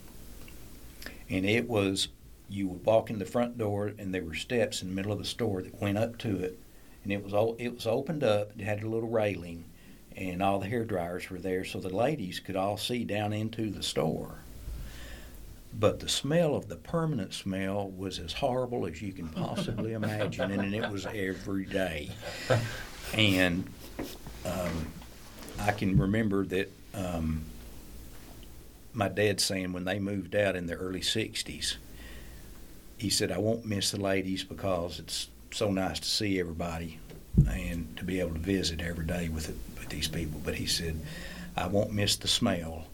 [1.28, 2.08] And it was
[2.48, 5.18] you would walk in the front door and there were steps in the middle of
[5.18, 6.58] the store that went up to it
[7.02, 9.64] and it was all it was opened up it had a little railing
[10.16, 13.70] and all the hair dryers were there so the ladies could all see down into
[13.70, 14.38] the store.
[15.78, 20.50] But the smell of the permanent smell was as horrible as you can possibly imagine
[20.50, 22.10] and it was every day.
[23.12, 23.68] And
[24.46, 24.86] um,
[25.60, 27.44] i can remember that um,
[28.92, 31.76] my dad saying when they moved out in the early 60s
[32.96, 36.98] he said, I won't miss the ladies because it's so nice to see everybody
[37.48, 40.40] and to be able to visit every day with, it, with these people.
[40.44, 41.00] But he said,
[41.56, 42.86] I won't miss the smell.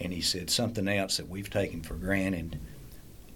[0.00, 2.58] And he said, something else that we've taken for granted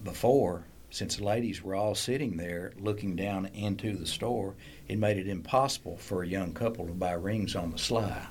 [0.03, 4.55] before, since the ladies were all sitting there looking down into the store,
[4.87, 8.25] it made it impossible for a young couple to buy rings on the sly.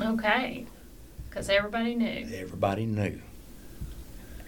[0.00, 0.66] Okay,
[1.28, 2.26] because everybody knew.
[2.34, 3.20] Everybody knew.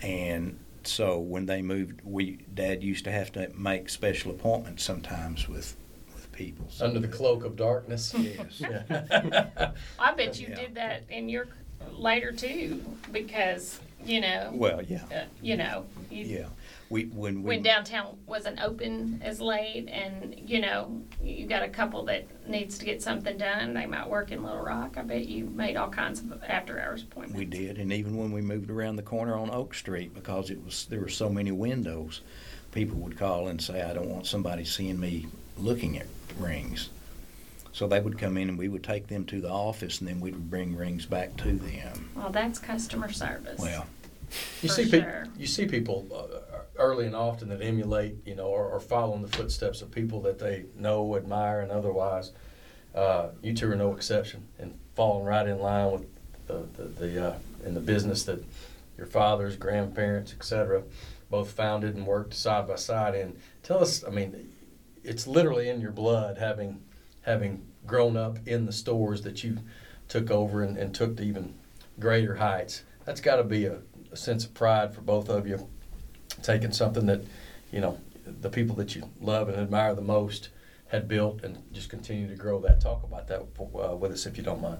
[0.02, 0.58] And
[0.88, 5.76] so when they moved, we Dad used to have to make special appointments sometimes with
[6.14, 6.66] with people.
[6.70, 8.14] So Under the cloak of darkness.
[8.18, 8.62] Yes.
[9.98, 10.54] I bet you Yeah.
[10.56, 11.46] did that in your
[11.92, 16.46] later too, because you know, Well, yeah, uh, you know, you, yeah.
[16.90, 21.68] We when we when downtown wasn't open as late and you know you got a
[21.68, 25.26] couple that needs to get something done they might work in little rock i bet
[25.26, 28.70] you made all kinds of after hours appointments we did, and even when we moved
[28.70, 32.22] around the corner on Oak Street, because it was there were so many windows,
[32.72, 35.26] people would call and say, "I don't want somebody seeing me
[35.58, 36.06] looking at
[36.38, 36.88] rings."
[37.72, 40.20] So they would come in and we would take them to the office, and then
[40.20, 42.08] we would bring rings back to them.
[42.16, 43.86] well that's customer service Well,
[44.62, 45.00] You see people.
[45.00, 45.26] sure.
[45.38, 46.47] You see people uh,
[46.78, 50.20] early and often that emulate, you know, or, or follow in the footsteps of people
[50.22, 52.32] that they know, admire, and otherwise.
[52.94, 56.06] Uh, you two are no exception, and falling right in line with
[56.46, 58.42] the the, the uh, in the business that
[58.96, 60.82] your fathers, grandparents, etc.,
[61.30, 63.36] both founded and worked side by side in.
[63.62, 64.50] Tell us, I mean,
[65.04, 66.80] it's literally in your blood, having
[67.22, 69.58] having grown up in the stores that you
[70.08, 71.54] took over and, and took to even
[72.00, 72.82] greater heights.
[73.04, 73.78] That's got to be a,
[74.10, 75.68] a sense of pride for both of you,
[76.42, 77.22] taking something that,
[77.72, 80.50] you know, the people that you love and admire the most
[80.88, 82.80] had built and just continue to grow that.
[82.80, 84.78] Talk about that uh, with us if you don't mind.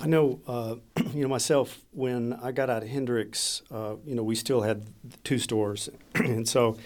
[0.00, 0.76] I know, uh,
[1.12, 4.86] you know, myself when I got out of Hendrix, uh, you know, we still had
[5.24, 6.76] two stores, and so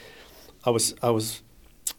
[0.64, 1.42] I was I was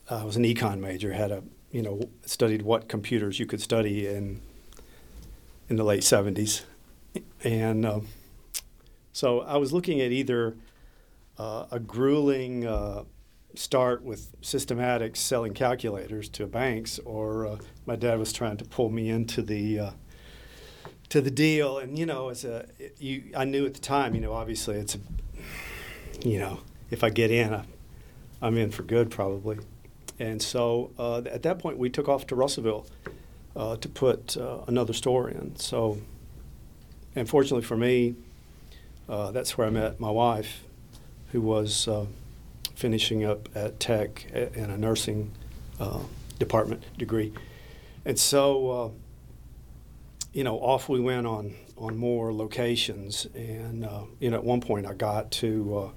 [0.10, 4.08] I was an econ major, had a you know studied what computers you could study
[4.08, 4.42] in
[5.70, 6.64] in the late '70s,
[7.44, 8.08] and um,
[9.12, 10.58] so I was looking at either
[11.38, 13.04] uh, a grueling uh,
[13.56, 18.90] start with systematics selling calculators to banks, or uh, my dad was trying to pull
[18.90, 19.92] me into the uh,
[21.10, 21.78] to the deal.
[21.78, 22.68] And you know, as a
[22.98, 25.00] you, I knew at the time, you know, obviously it's a,
[26.28, 26.60] you know,
[26.92, 27.64] if I get in, I,
[28.42, 29.58] I'm in for good probably.
[30.20, 32.86] And so uh, at that point, we took off to Russellville
[33.56, 35.56] uh, to put another store in.
[35.56, 35.98] So,
[37.16, 38.16] and fortunately for me,
[39.08, 40.64] that's where I met my wife,
[41.34, 42.06] who was uh,
[42.76, 45.32] finishing up at Tech in a nursing
[45.80, 46.00] uh,
[46.40, 47.34] department degree.
[48.06, 48.90] And so, uh,
[50.32, 53.26] you know, off we went on on more locations.
[53.36, 55.90] And uh, you know, at one point, I got to uh,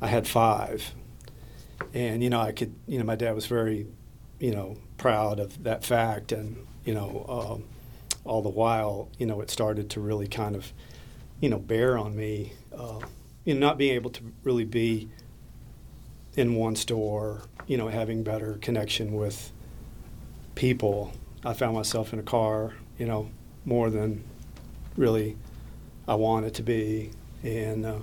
[0.00, 0.94] I had five,
[1.92, 3.86] and you know, I could you know, my dad was very
[4.38, 7.64] you know proud of that fact, and you know, um,
[8.24, 10.72] all the while, you know, it started to really kind of
[11.40, 13.00] you know bear on me, uh,
[13.54, 15.08] not being able to really be
[16.36, 19.52] in one store, you know, having better connection with
[20.54, 21.12] people.
[21.44, 23.30] I found myself in a car, you know,
[23.64, 24.24] more than
[24.96, 25.36] really
[26.08, 27.10] I wanted to be,
[27.42, 27.98] and uh,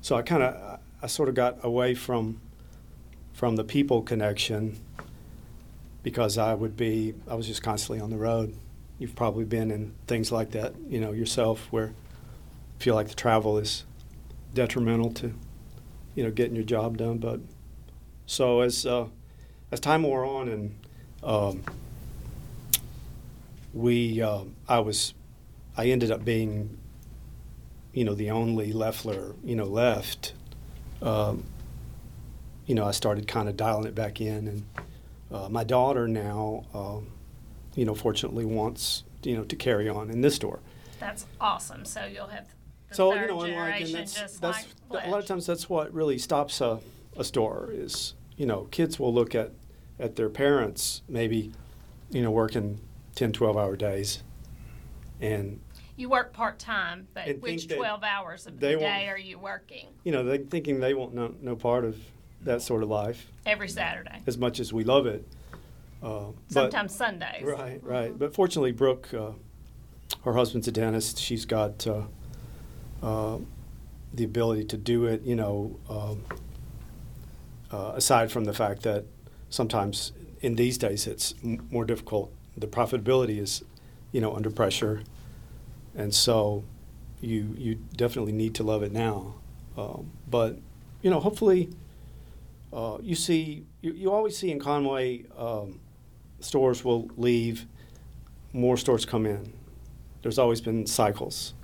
[0.00, 2.40] so I kind of, I sort of got away from
[3.32, 4.78] from the people connection
[6.02, 8.54] because I would be, I was just constantly on the road.
[8.98, 11.94] You've probably been in things like that, you know, yourself, where you
[12.78, 13.84] feel like the travel is
[14.56, 15.32] detrimental to,
[16.16, 17.18] you know, getting your job done.
[17.18, 17.38] But
[18.26, 19.06] so as uh,
[19.70, 20.74] as time wore on and
[21.22, 21.62] um,
[23.72, 25.12] we, uh, I was,
[25.76, 26.78] I ended up being,
[27.92, 30.32] you know, the only Leffler, you know, left.
[31.02, 31.44] Um,
[32.64, 34.64] you know, I started kind of dialing it back in, and
[35.30, 37.08] uh, my daughter now, um,
[37.74, 40.60] you know, fortunately wants, you know, to carry on in this store.
[40.98, 41.84] That's awesome.
[41.84, 42.46] So you'll have
[42.92, 45.92] so you know, and like, and that's, that's like a lot of times that's what
[45.92, 46.80] really stops a,
[47.16, 49.52] a store is you know kids will look at
[49.98, 51.52] at their parents maybe
[52.10, 52.80] you know working
[53.14, 54.22] 10 12 hour days
[55.20, 55.60] and
[55.96, 59.88] You work part time, but which 12 hours of the day are you working?
[60.04, 61.96] you know they thinking they want no, no part of
[62.42, 64.20] that sort of life Every Saturday.
[64.26, 65.26] as much as we love it
[66.02, 67.42] uh, but- Sometimes Sundays.
[67.42, 68.16] Right, right.
[68.16, 69.30] But fortunately, Brooke, uh,
[70.24, 71.18] her husband's a dentist.
[71.18, 72.02] She's got uh,
[73.02, 73.38] uh,
[74.14, 75.22] the ability to do it.
[75.22, 76.24] You know, um,
[77.72, 79.04] uh, aside from the fact that
[79.50, 82.32] sometimes in these days it's m- more difficult.
[82.56, 83.62] The profitability is,
[84.12, 85.02] you know, under pressure,
[85.94, 86.64] and so
[87.20, 89.34] you you definitely need to love it now.
[89.76, 90.58] Um, but
[91.02, 91.68] you know, hopefully,
[92.72, 95.24] uh, you see you, you always see in Conway.
[95.36, 95.80] Um,
[96.40, 97.66] stores will leave,
[98.52, 99.52] more stores come in.
[100.22, 101.54] There's always been cycles.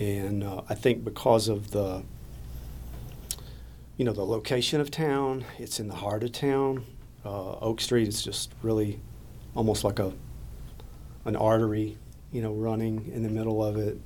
[0.00, 2.02] And uh, I think because of the,
[3.98, 6.86] you know, the location of town, it's in the heart of town.
[7.22, 8.98] Uh, Oak Street is just really
[9.54, 10.12] almost like a,
[11.26, 11.98] an artery,
[12.32, 14.00] you know, running in the middle of it.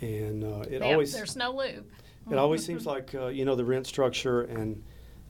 [0.00, 1.88] And uh, it Yep, always There's no loop.
[2.28, 4.82] it always seems like uh, you know the rent structure and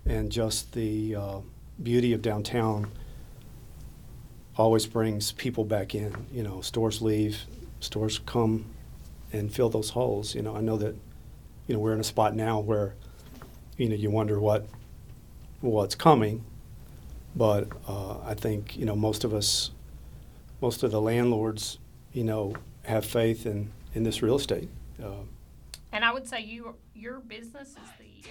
[0.07, 1.39] and just the uh,
[1.83, 2.91] beauty of downtown
[4.57, 6.15] always brings people back in.
[6.33, 7.39] You know, stores leave,
[7.81, 8.67] stores come
[9.33, 10.35] and fill those holes.
[10.35, 10.95] You know, I know that
[11.67, 12.95] you know we're in a spot now where
[13.77, 14.67] you know you wonder what
[15.61, 16.45] what's coming,
[17.35, 19.71] but uh, I think you know most of us,
[20.61, 21.79] most of the landlords,
[22.13, 24.69] you know, have faith in in this real estate.
[25.03, 25.25] Uh,
[25.93, 28.29] And I would say you, your business is the.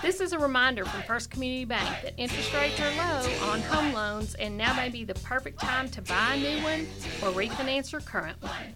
[0.00, 3.92] This is a reminder from First Community Bank that interest rates are low on home
[3.92, 6.80] loans, and now may be the perfect time to buy a new one
[7.22, 8.74] or refinance your current one.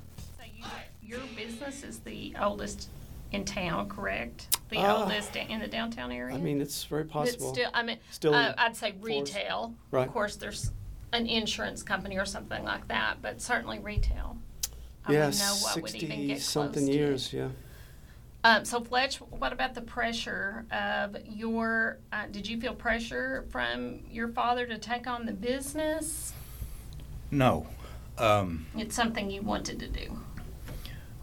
[1.09, 2.89] So you, your business is the oldest
[3.33, 4.57] in town, correct?
[4.71, 5.03] The Ah.
[5.03, 6.35] oldest in the downtown area.
[6.35, 7.53] I mean, it's very It's possible.
[7.53, 9.75] still, I mean, still uh, I'd say retail.
[9.91, 10.07] Right.
[10.07, 10.71] Of course, there's
[11.13, 14.37] an insurance company or something like that, but certainly retail.
[15.07, 16.95] I yeah, wouldn't know what would even sixty get something close to it.
[16.97, 17.33] years.
[17.33, 17.49] Yeah.
[18.45, 21.99] Um, so Fletch, what about the pressure of your?
[22.13, 26.33] Uh, did you feel pressure from your father to take on the business?
[27.31, 27.67] No.
[28.19, 30.19] Um, It's something you wanted to do.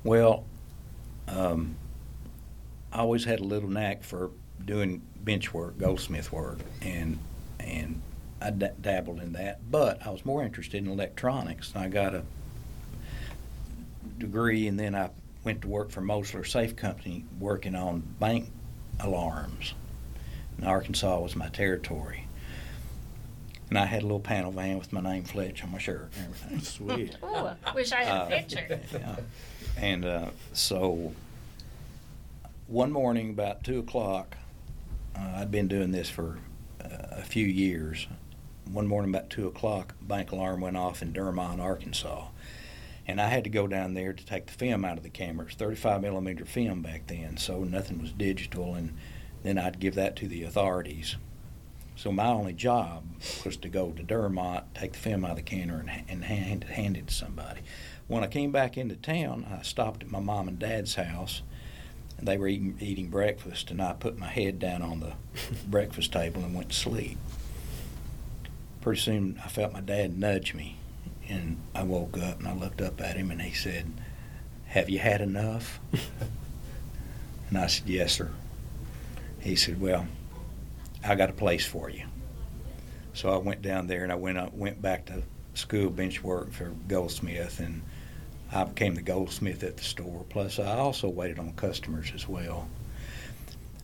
[0.03, 0.45] Well,
[1.27, 1.75] um,
[2.91, 4.31] I always had a little knack for
[4.63, 7.17] doing bench work, goldsmith work, and
[7.59, 8.01] and
[8.41, 9.59] I d- dabbled in that.
[9.71, 11.73] But I was more interested in electronics.
[11.75, 12.23] I got a
[14.17, 15.09] degree, and then I
[15.43, 18.49] went to work for Mosler Safe Company, working on bank
[18.99, 19.73] alarms.
[20.57, 22.27] And Arkansas was my territory.
[23.69, 26.25] And I had a little panel van with my name Fletch on my shirt and
[26.25, 26.59] everything.
[26.61, 27.17] Sweet.
[27.23, 28.79] Ooh, wish I had a Uh, picture.
[28.93, 29.15] yeah.
[29.77, 31.13] And uh, so
[32.67, 34.37] one morning about two o'clock,
[35.15, 36.37] uh, I'd been doing this for
[36.83, 38.07] uh, a few years.
[38.71, 42.27] One morning about two o'clock, bank alarm went off in Dermott, Arkansas.
[43.05, 45.43] And I had to go down there to take the film out of the camera.
[45.43, 48.75] It was 35 millimeter film back then, so nothing was digital.
[48.75, 48.95] And
[49.43, 51.17] then I'd give that to the authorities.
[51.95, 53.03] So my only job
[53.45, 56.63] was to go to Dermott, take the film out of the canner, and, and hand,
[56.63, 57.61] hand it to somebody.
[58.07, 61.41] When I came back into town, I stopped at my mom and dad's house,
[62.17, 65.13] and they were eating, eating breakfast, and I put my head down on the
[65.67, 67.17] breakfast table and went to sleep.
[68.81, 70.77] Pretty soon, I felt my dad nudge me,
[71.29, 73.91] and I woke up and I looked up at him, and he said,
[74.67, 75.79] "Have you had enough?"
[77.49, 78.31] and I said, "Yes, sir."
[79.39, 80.07] He said, "Well."
[81.05, 82.05] I got a place for you.
[83.13, 85.21] So I went down there and I went up, went back to
[85.53, 87.81] school bench work for Goldsmith and
[88.53, 90.25] I became the goldsmith at the store.
[90.29, 92.69] Plus, I also waited on customers as well.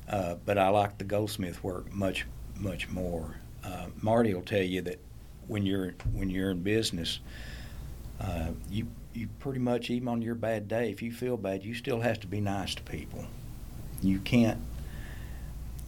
[0.07, 2.25] Uh, but I like the goldsmith work much,
[2.59, 3.35] much more.
[3.63, 4.99] Uh, Marty will tell you that
[5.47, 7.19] when you're when you're in business,
[8.19, 11.73] uh, you you pretty much even on your bad day, if you feel bad, you
[11.73, 13.25] still have to be nice to people.
[14.01, 14.59] You can't.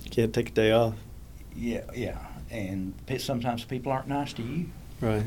[0.04, 0.96] You can't take a day off.
[1.56, 2.18] Yeah, yeah,
[2.50, 4.70] and sometimes people aren't nice to you.
[5.00, 5.24] Right.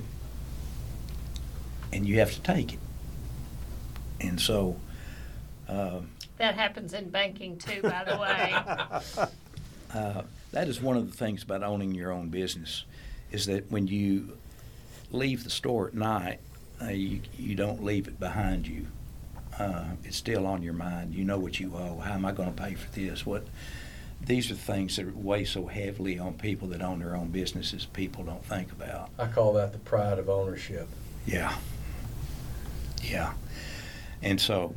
[1.93, 2.79] And you have to take it.
[4.29, 4.77] And so.
[5.69, 6.01] Uh,
[6.39, 9.29] that happens in banking too, by the way.
[9.99, 10.23] uh,
[10.53, 12.85] that is one of the things about owning your own business,
[13.31, 14.37] is that when you
[15.11, 16.41] leave the store at night,
[16.83, 18.87] uh, you, you don't leave it behind you.
[19.59, 21.15] Uh, it's still on your mind.
[21.15, 21.99] You know what you owe.
[22.01, 23.25] How am I going to pay for this?
[23.25, 23.47] What
[24.21, 28.25] these are things that weigh so heavily on people that own their own businesses people
[28.25, 29.11] don't think about.
[29.19, 30.89] I call that the pride of ownership.
[31.27, 31.55] Yeah.
[33.03, 33.35] Yeah.
[34.25, 34.75] And so,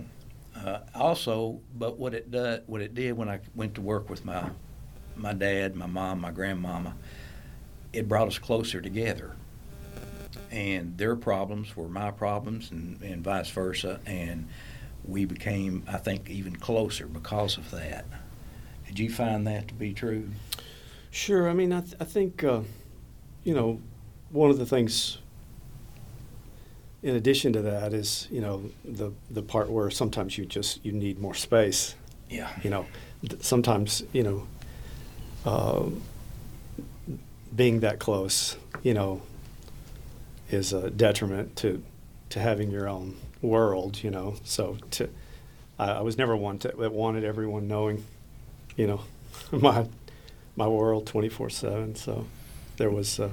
[0.56, 4.26] uh, also, but what it did, what it did when I went to work with
[4.26, 4.50] my
[5.16, 6.94] my dad, my mom, my grandmama,
[7.92, 9.36] it brought us closer together.
[10.52, 14.00] And their problems were my problems, and, and vice versa.
[14.06, 14.48] And
[15.04, 18.06] we became, I think, even closer because of that.
[18.86, 20.30] Did you find that to be true?
[21.10, 21.50] Sure.
[21.50, 22.62] I mean, I, th- I think, uh,
[23.44, 23.82] you know,
[24.30, 25.18] one of the things
[27.04, 30.92] in addition to that is, you know, the, the part where sometimes you just, you
[30.92, 31.96] need more space.
[32.30, 32.50] Yeah.
[32.64, 32.86] You know,
[33.28, 34.48] th- sometimes, you know,
[35.46, 35.86] uh,
[37.56, 39.22] being that close, you know,
[40.50, 41.84] is a detriment to,
[42.30, 44.36] to having your own world, you know.
[44.44, 45.10] So to,
[45.80, 48.04] I, I was never one to, that wanted everyone knowing
[48.78, 49.02] you know,
[49.52, 49.86] my
[50.56, 51.96] my world 24 seven.
[51.96, 52.28] So
[52.78, 53.32] there was uh,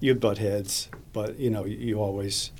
[0.00, 2.50] you'd butt heads, but you know, you, you always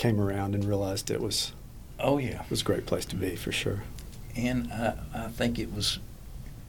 [0.00, 1.52] came around and realized it was.
[1.98, 3.82] Oh yeah, it was a great place to be for sure.
[4.34, 5.98] And I, I think it was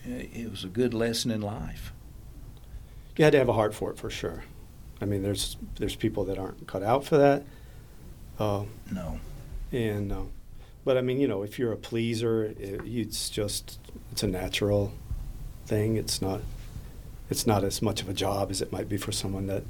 [0.06, 1.94] it was a good lesson in life.
[3.16, 4.44] You had to have a heart for it for sure.
[5.00, 7.44] I mean, there's there's people that aren't cut out for that.
[8.38, 9.20] Uh, no.
[9.72, 10.24] And uh,
[10.84, 13.80] but I mean, you know, if you're a pleaser, it, it's just
[14.12, 14.92] it's a natural
[15.66, 15.96] thing.
[15.96, 16.42] It's not
[17.30, 19.64] it's not as much of a job as it might be for someone that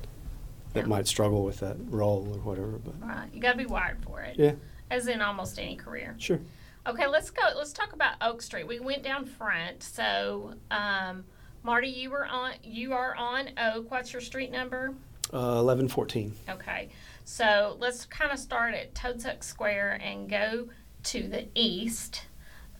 [0.73, 0.85] that yeah.
[0.87, 2.79] might struggle with that role or whatever.
[2.79, 4.37] But right, you got to be wired for it.
[4.37, 4.53] Yeah,
[4.89, 6.15] as in almost any career.
[6.17, 6.39] Sure.
[6.87, 7.43] Okay, let's go.
[7.55, 8.67] Let's talk about Oak Street.
[8.67, 9.83] We went down front.
[9.83, 11.25] So, um,
[11.63, 12.53] Marty, you were on.
[12.63, 13.91] You are on Oak.
[13.91, 14.93] What's your street number?
[15.33, 16.33] Uh, Eleven fourteen.
[16.49, 16.89] Okay,
[17.23, 20.69] so let's kind of start at Toadsuck Square and go
[21.03, 22.23] to the east.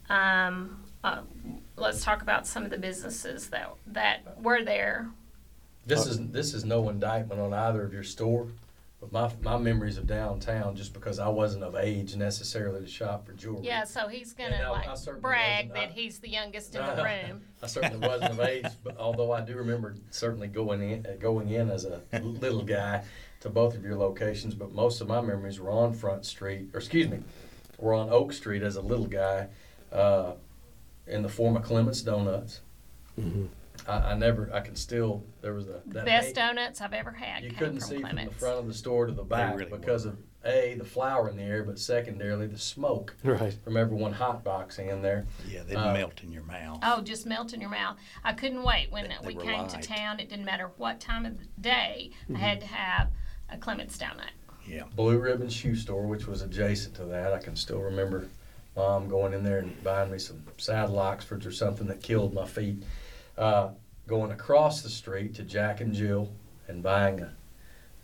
[0.09, 1.21] Um, uh,
[1.77, 5.09] let's talk about some of the businesses that that were there.
[5.85, 8.47] This uh, is this is no indictment on either of your store,
[8.99, 13.25] but my my memories of downtown, just because I wasn't of age necessarily to shop
[13.25, 13.65] for jewelry.
[13.65, 17.41] Yeah, so he's gonna I, like I brag that he's the youngest in the room.
[17.63, 21.49] I certainly wasn't of age, but although I do remember certainly going in uh, going
[21.49, 23.03] in as a little guy
[23.41, 26.77] to both of your locations, but most of my memories were on Front Street, or
[26.77, 27.19] excuse me,
[27.79, 29.47] were on Oak Street as a little guy.
[29.91, 30.33] Uh,
[31.07, 32.61] in the form of Clements Donuts.
[33.19, 33.45] Mm-hmm.
[33.85, 33.91] Mm-hmm.
[33.91, 37.43] I, I, never, I can still, there was a that best donuts I've ever had.
[37.43, 38.21] You couldn't see Clements.
[38.21, 40.11] from the front of the store to the back really because were.
[40.11, 43.53] of a the flour in the air, but secondarily the smoke right.
[43.63, 45.25] from everyone hot boxing in there.
[45.47, 46.79] Yeah, they uh, melt in your mouth.
[46.83, 47.97] Oh, just melt in your mouth.
[48.23, 49.69] I couldn't wait when they, we came light.
[49.69, 50.19] to town.
[50.19, 52.11] It didn't matter what time of the day.
[52.23, 52.35] Mm-hmm.
[52.37, 53.09] I had to have
[53.49, 54.31] a Clements donut.
[54.65, 54.83] Yeah.
[54.95, 58.27] Blue Ribbon Shoe Store, which was adjacent to that, I can still remember
[58.75, 62.45] mom going in there and buying me some saddle Oxfords or something that killed my
[62.45, 62.83] feet.
[63.41, 63.71] Uh,
[64.05, 66.31] going across the street to Jack and Jill
[66.67, 67.33] and buying a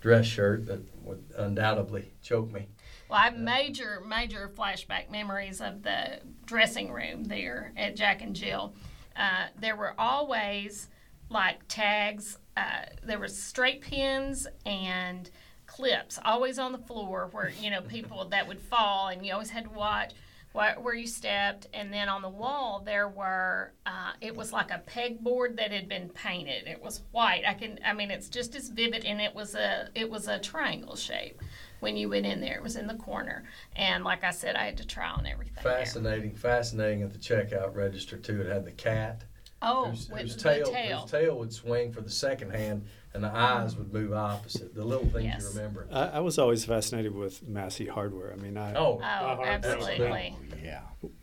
[0.01, 2.65] dress shirt that would undoubtedly choke me.
[3.07, 8.35] Well, I have major, major flashback memories of the dressing room there at Jack and
[8.35, 8.73] Jill.
[9.15, 10.87] Uh, there were always
[11.29, 12.39] like tags.
[12.55, 15.29] Uh, there were straight pins and
[15.67, 19.51] clips always on the floor where you know people that would fall, and you always
[19.51, 20.13] had to watch
[20.57, 24.81] where you stepped, and then on the wall there were uh, it was like a
[24.87, 26.67] pegboard that had been painted.
[26.67, 27.43] It was white.
[27.47, 30.39] I can I mean it's just as vivid, and it was a it was a
[30.39, 31.41] triangle shape.
[31.79, 33.43] When you went in there, it was in the corner,
[33.75, 35.63] and like I said, I had to try on everything.
[35.63, 35.77] there.
[35.77, 38.41] Fascinating, fascinating at the checkout register too.
[38.41, 39.25] It had the cat
[39.61, 40.99] Oh, whose, with whose the tail, tail.
[41.01, 44.75] whose tail would swing for the second hand, and the eyes would move opposite.
[44.75, 45.41] The little things Yes.
[45.41, 45.87] you remember.
[45.91, 48.31] I, I was always fascinated with Massey hardware.
[48.33, 50.35] I mean, I, Oh, Oh, hard- absolutely.
[50.63, 50.81] Yeah.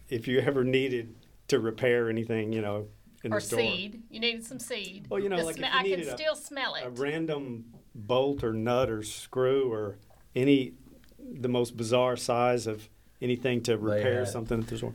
[0.08, 1.14] if you ever needed
[1.48, 2.88] to repair anything, you know,
[3.22, 4.02] in Or the store, seed.
[4.10, 5.06] You needed some seed.
[5.08, 6.84] Well, you know, The like if sme- you I can needed a- still smell it.
[6.84, 9.96] a random bolt or nut or screw or
[10.34, 10.74] any
[11.18, 12.88] the most bizarre size of
[13.22, 14.92] anything to repair something at the store.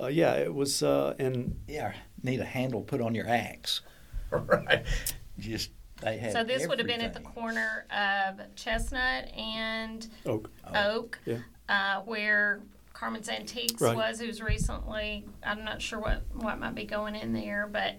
[0.00, 1.92] Uh, yeah, it was, uh, and Yeah.
[2.22, 3.80] Need a handle put on your axe.
[4.30, 4.84] right.
[5.38, 5.70] Just
[6.00, 6.32] they had.
[6.32, 10.50] So this would have been at the corner of Chestnut and oak.
[10.74, 11.38] Oak, Yeah.
[11.68, 12.60] uh, where
[12.92, 13.96] Carmen's Antiques Right.
[13.96, 17.96] was, who's recently, I'm not sure what, what might be going in there, but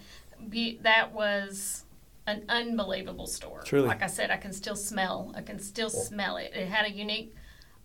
[0.50, 1.86] be, that was
[2.28, 3.62] an unbelievable store.
[3.64, 3.88] Truly.
[3.88, 6.52] Like I said, I can still smell, I can still smell it.
[6.54, 7.34] It had a unique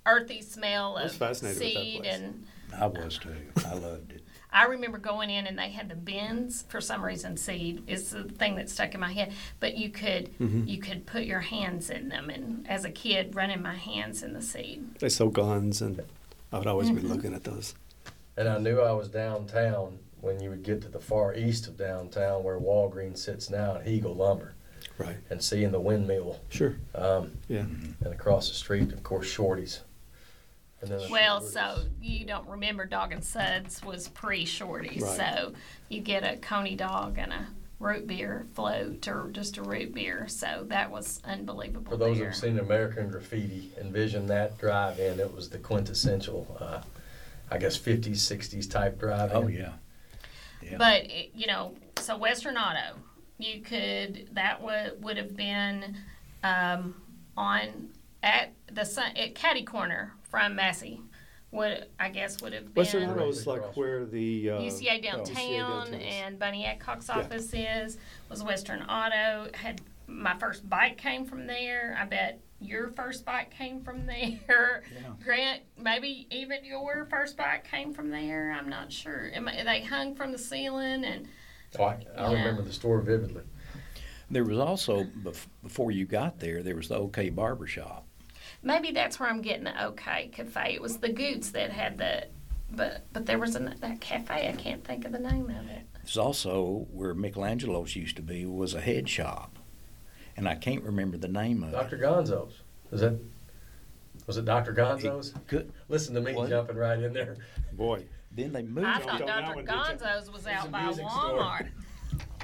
[0.05, 2.15] earthy smell of fascinated with seed place.
[2.15, 2.47] and
[2.79, 3.35] I was too.
[3.67, 4.23] I loved it.
[4.53, 7.37] I remember going in and they had the bins for some reason.
[7.37, 9.33] Seed is the thing that stuck in my head.
[9.61, 10.67] But you could Mm-hmm.
[10.69, 14.33] you could put your hands in them, and as a kid, running my hands in
[14.33, 14.99] the seed.
[15.01, 16.01] They sold guns, and
[16.53, 17.01] I would always Mm-hmm.
[17.01, 17.75] be looking at those.
[18.37, 21.77] And I knew I was downtown when you would get to the far east of
[21.77, 24.55] downtown where Walgreens sits now at Eagle Lumber
[24.99, 25.17] Right.
[25.31, 26.41] and seeing the windmill.
[26.49, 26.77] Sure.
[26.95, 27.61] Um, Yeah.
[28.05, 29.81] and across the street, of course, Shorty's.
[30.91, 31.53] And then Well, Shorty's.
[31.53, 35.17] so you don't remember Dog and Suds was pre Shorty, Right.
[35.17, 35.53] so
[35.89, 37.47] you get a coney dog and a
[37.81, 40.27] root beer float or just a root beer.
[40.29, 41.91] So that was unbelievable.
[41.91, 42.27] For those there.
[42.27, 45.19] who've seen American Graffiti, envision that drive-in.
[45.21, 46.81] It was the quintessential, uh,
[47.51, 49.37] I guess, 50s, 60s type drive-in.
[49.37, 49.73] Oh yeah.
[50.63, 50.77] Yeah.
[50.79, 52.99] But you know, so Western Auto,
[53.39, 55.97] you could that would would have been
[56.43, 56.95] um,
[57.37, 57.91] on
[58.23, 61.01] at the sun at Caddy Corner from Massey.
[61.53, 63.77] Would I guess would have been Western Auto is like across.
[63.77, 67.19] where the uh, UCA downtown, downtown and Bunny Adcock's Yeah.
[67.19, 69.49] office is was Western Auto.
[69.55, 71.97] Had my first bike came from there.
[72.01, 74.83] I bet your first bike came from there.
[74.93, 75.11] Yeah.
[75.25, 78.51] Grant, maybe even your first bike came from there.
[78.51, 79.31] I'm not sure.
[79.31, 81.29] They hung from the ceiling, and
[81.79, 82.39] Oh, I, I Yeah.
[82.39, 83.43] remember the store vividly.
[84.31, 85.07] There was also
[85.63, 88.07] before you got there, there was the OK Barber Shop.
[88.65, 90.75] Maybe that's where I'm getting the OK Cafe.
[90.75, 92.27] It was the Goots that had the,
[92.71, 94.49] but but there was a that cafe.
[94.49, 95.83] I can't think of the name of it.
[96.03, 99.59] There's also where Michelangelo's used to be was a head shop,
[100.37, 101.97] and I can't remember the name of Dr.
[101.97, 102.01] it.
[102.01, 102.23] Dr.
[102.23, 102.61] Gonzo's.
[102.93, 103.19] Is that,
[104.27, 104.73] was it Dr.
[104.75, 105.33] Gonzo's?
[105.47, 105.73] Good.
[105.89, 106.49] Listen to me What?
[106.49, 107.37] jumping right in there.
[107.73, 108.05] boy.
[108.33, 108.87] Then they moved.
[108.87, 109.55] I thought Dr.
[109.57, 111.39] when Gonzo's was out by music store.
[111.39, 111.69] Walmart,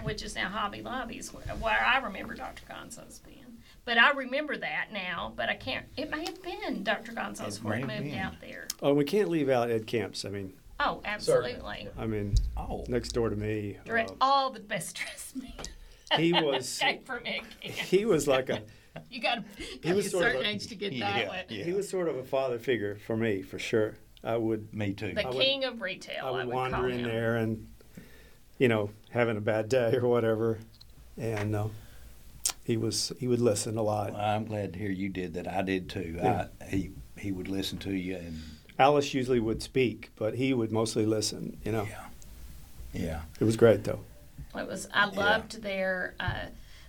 [0.05, 2.63] which is now Hobby Lobby's, where, where I remember Dr.
[2.69, 3.40] Gonzo's being.
[3.85, 5.87] But I remember that now, but I can't.
[5.97, 7.13] It may have been Dr.
[7.13, 8.15] Gonzalez before it moved been.
[8.19, 8.69] out there.
[8.83, 10.25] Oh, we can't leave out Ed Camps.
[10.25, 11.89] I mean, Oh, absolutely.
[11.99, 15.53] I mean, Oh, next door to me, Dre- uh, all the best dressed men.
[16.17, 17.75] he was from Ed Camp.
[17.77, 18.63] he was like a
[19.11, 21.13] You got to He be a was sort of certain a- age to get Yeah,
[21.13, 21.39] that one.
[21.49, 21.65] yeah.
[21.65, 23.95] he was sort of a father figure for me for sure.
[24.25, 25.13] I would me too.
[25.15, 26.25] The I would- king of retail.
[26.27, 27.09] I would call wander in him.
[27.09, 27.67] there and
[28.59, 30.59] you know having a bad day or whatever,
[31.19, 31.69] and uh,
[32.65, 34.13] he was he would listen a lot.
[34.13, 35.49] Well, I'm glad to hear you did that.
[35.49, 36.17] I did too.
[36.17, 36.47] Yeah.
[36.61, 38.41] I, he he would listen to you, and
[38.79, 41.59] Alice usually would speak, but he would mostly listen.
[41.65, 42.05] You know, yeah,
[42.93, 43.21] yeah.
[43.41, 44.01] it was great though.
[44.57, 44.89] It was.
[44.93, 45.19] I Yeah.
[45.19, 46.47] loved their uh,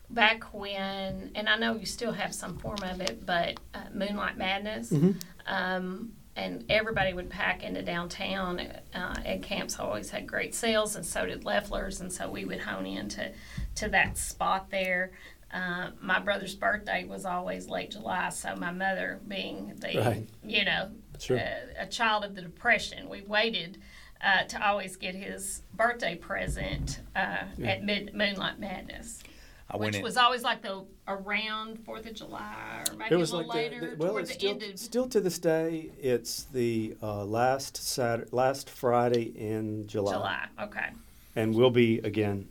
[0.10, 4.38] back when, and I know you still have some form of it, but uh, Moonlight
[4.38, 4.92] Madness.
[4.92, 5.16] Mhm.
[5.48, 8.62] Um, and everybody would pack into downtown.
[8.96, 12.62] Uh, Ed Camps always had great sales, and so did Leffler's, and so we would
[12.62, 13.32] hone into
[13.76, 15.12] to that spot there.
[15.54, 20.28] Uh, my brother's birthday was always late July, so my mother, being the Right.
[20.44, 21.38] you know Sure.
[21.40, 21.44] uh,
[21.78, 23.78] a child of the depression, we waited
[24.24, 29.22] uh, to always get his birthday present uh, at mid- Moonlight Madness,
[29.70, 30.04] I went which in.
[30.04, 33.56] was always like the around Fourth of July or maybe It was a little like
[33.72, 35.90] later the, the- well, toward it's the still end of still to this day.
[36.00, 40.48] It's the uh, last Saturday, last Friday in July, July.
[40.62, 40.90] Okay.
[41.36, 42.48] and will be again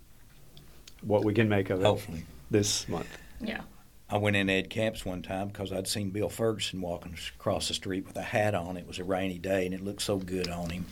[1.03, 2.25] what we can make of it hopefully.
[2.51, 3.19] This month.
[3.41, 3.63] Yeah.
[4.09, 7.75] I went in Ed Camps one time because I'd seen Bill Ferguson walking across the
[7.75, 8.77] street with a hat on.
[8.77, 10.87] It was a rainy day and it looked so good on him.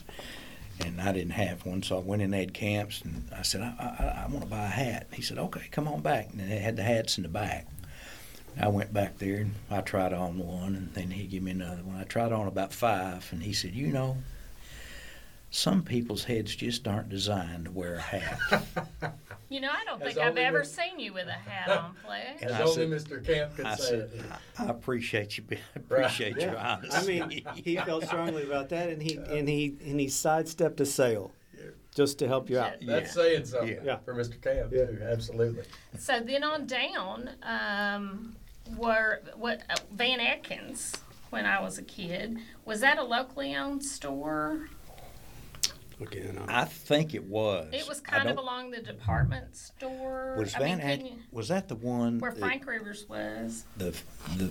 [0.85, 3.75] And I didn't have one, so I went in Ed Camps and I said, I,
[3.81, 5.09] I, I want to buy a hat.
[5.13, 6.29] He said, Okay, come on back.
[6.31, 7.67] And they had the hats in the back.
[8.61, 11.83] I went back there and I tried on one, and then he gave me another
[11.83, 11.97] one.
[11.97, 14.19] I tried on about five, and he said, You know,
[15.51, 18.39] some people's heads just aren't designed to wear a hat.
[19.51, 21.95] You know, I don't As think I've ever Miss- seen you with a hat on,
[22.05, 22.37] Fletch.
[22.43, 23.25] And As I only said- Mr.
[23.27, 24.23] Camp could I say said, it.
[24.59, 25.45] I, I appreciate you.
[25.45, 27.23] be- Appreciate your I honesty.
[27.23, 30.85] I mean, he felt strongly about that, and he and he and he sidestepped a
[30.85, 31.33] sale
[31.95, 32.83] just to help you out.
[32.83, 32.93] Yeah.
[33.01, 33.97] That's saying something Yeah.
[34.05, 34.39] for Mr.
[34.43, 34.85] Camp Yeah.
[34.85, 34.99] too.
[35.03, 35.65] Absolutely.
[35.99, 38.37] So then on down, um,
[38.77, 40.93] were what uh, Van Atkins
[41.31, 42.37] when I was a kid
[42.67, 44.69] was that a locally owned store?
[46.01, 47.69] Again, I'm- I think it was.
[47.73, 50.37] It was kind of along the department store.
[50.39, 53.65] Was I Van mean, Ack, you- was that the one where that- Frank Rivers was.
[53.77, 53.97] the
[54.37, 54.51] the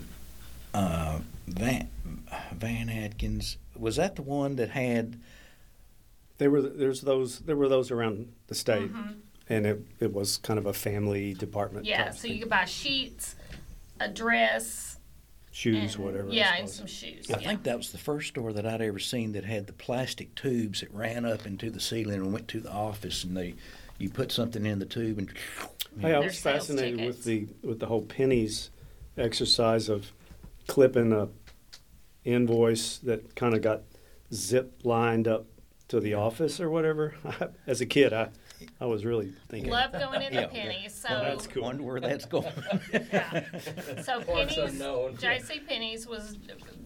[0.73, 1.89] uh, Van
[2.53, 5.19] Van Atkins was that the one that had
[6.37, 8.91] There were there's those there were those around the state,
[9.49, 11.85] and it, it was kind of a family department.
[11.85, 11.89] Mm-hmm.
[11.99, 12.33] Yeah, so thing.
[12.33, 13.35] you could buy sheets,
[13.99, 14.96] a dress,
[15.57, 16.29] shoes, and- whatever.
[16.29, 17.29] Yeah, and some shoes.
[17.31, 17.47] I yeah.
[17.47, 20.81] think that was the first store that I'd ever seen that had the plastic tubes
[20.81, 23.55] that ran up into the ceiling and went to the office and they
[23.97, 25.29] you put something in the tube and
[25.99, 27.17] Hey, I was fascinated tickets.
[27.17, 28.69] with the with the whole pennies
[29.17, 30.11] exercise of
[30.67, 31.29] clipping a
[32.23, 33.81] invoice that kind of got
[34.31, 35.45] zip lined up
[35.87, 37.15] to the office or whatever.
[37.67, 38.29] As a kid, I
[38.81, 39.71] I was really thinking.
[39.71, 40.47] Love going into Yeah.
[40.47, 40.93] pennies.
[40.93, 41.63] So Well, that's cool.
[41.63, 42.51] wonder where that's going.
[42.91, 43.43] Yeah.
[44.01, 45.17] So Parts Penny's, unknown.
[45.17, 45.59] J.C.
[45.67, 46.37] Penney's was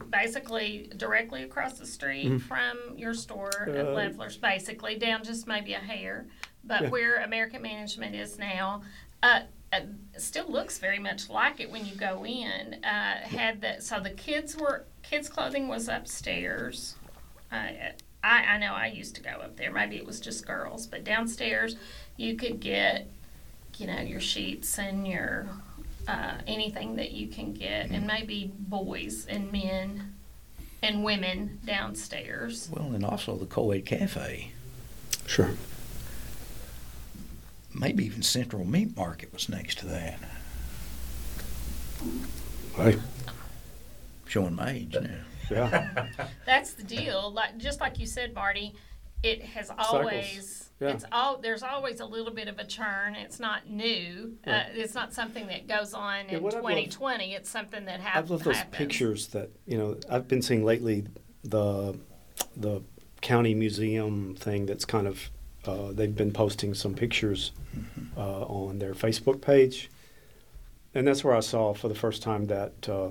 [0.09, 5.73] basically directly across the street from your store at Uh, Leffler's, basically down just maybe
[5.73, 6.25] a hair.
[6.63, 6.89] But Yeah.
[6.89, 8.83] where American Management is now,
[9.23, 9.41] uh,
[9.73, 9.79] uh,
[10.17, 12.83] still looks very much like it when you go in.
[12.83, 16.95] Uh, had that so the kids were kids clothing was upstairs.
[17.51, 17.67] Uh,
[18.23, 19.71] I, I know I used to go up there.
[19.71, 21.75] Maybe it was just girls, but downstairs
[22.17, 23.07] you could get,
[23.77, 25.47] you know, your sheets and your
[26.07, 30.15] uh, anything that you can get, and maybe boys and men
[30.83, 32.69] and women downstairs.
[32.71, 34.51] well, and also the co-ed cafe.
[35.27, 35.51] Sure.
[37.73, 40.19] Maybe even Central Meat Market was next to that.
[42.75, 42.97] Hey,
[44.27, 45.09] Showing my age now.
[45.51, 46.07] Yeah.
[46.45, 47.31] That's the deal.
[47.31, 48.73] Like just like you said, Marty,
[49.23, 50.69] it has always.
[50.79, 50.89] Yeah.
[50.89, 53.13] It's all there's always a little bit of a churn.
[53.13, 54.33] It's not new.
[54.47, 57.35] Uh, it's not something that goes on Yeah, in what I've loved- 2020.
[57.35, 58.31] It's something that happens.
[58.31, 58.75] I love those happens.
[58.75, 61.05] pictures that you know I've been seeing lately.
[61.43, 61.97] The
[62.57, 62.81] the
[63.21, 65.29] county museum thing that's kind of
[65.65, 67.51] uh, they've been posting some pictures
[68.17, 69.91] uh, on their Facebook page,
[70.95, 73.09] and that's where I saw for the first time that uh,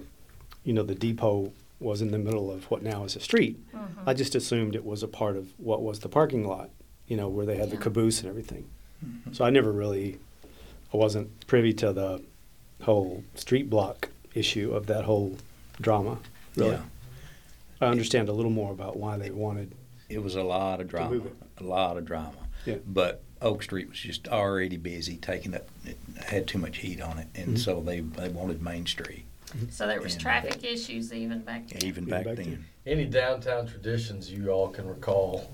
[0.65, 3.59] you know the depot was in the middle of what now is a street.
[3.75, 4.09] Mm-hmm.
[4.09, 6.71] I just assumed it was a part of what was the parking lot,
[7.09, 7.83] you know, where they had the Yeah.
[7.83, 8.67] caboose and everything.
[9.33, 10.19] So I never really,
[10.93, 12.23] I wasn't privy to the
[12.83, 15.37] whole street block issue of that whole
[15.81, 16.19] drama.
[16.57, 16.83] Really, Yeah.
[17.81, 19.73] I understand a little more about why they wanted.
[20.11, 21.23] It was a lot of drama.
[21.59, 22.37] A lot of drama.
[22.67, 22.77] Yeah.
[22.87, 27.19] But Oak Street was just already busy, taking up, it had too much heat on
[27.19, 27.59] it, and Mhm.
[27.59, 29.25] so they they wanted Main Street,
[29.71, 31.85] So there was And- traffic issues even back then.
[31.85, 32.51] even back, back then.
[32.51, 32.65] then.
[32.87, 35.51] Any downtown traditions you all can recall?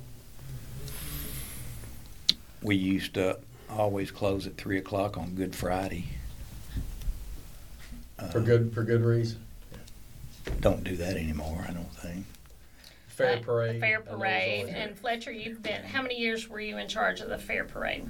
[2.63, 3.39] We used to
[3.71, 6.07] always close at three o'clock on Good Friday.
[8.31, 9.41] For Uh, good for good reason.
[10.61, 12.25] Don't do that anymore, I don't think.
[13.09, 13.77] Fair Right, parade.
[13.77, 14.61] The fair I know it's parade.
[14.61, 15.83] always- And Fletcher, you've been.
[15.85, 18.09] How many years were you in charge of the fair parade?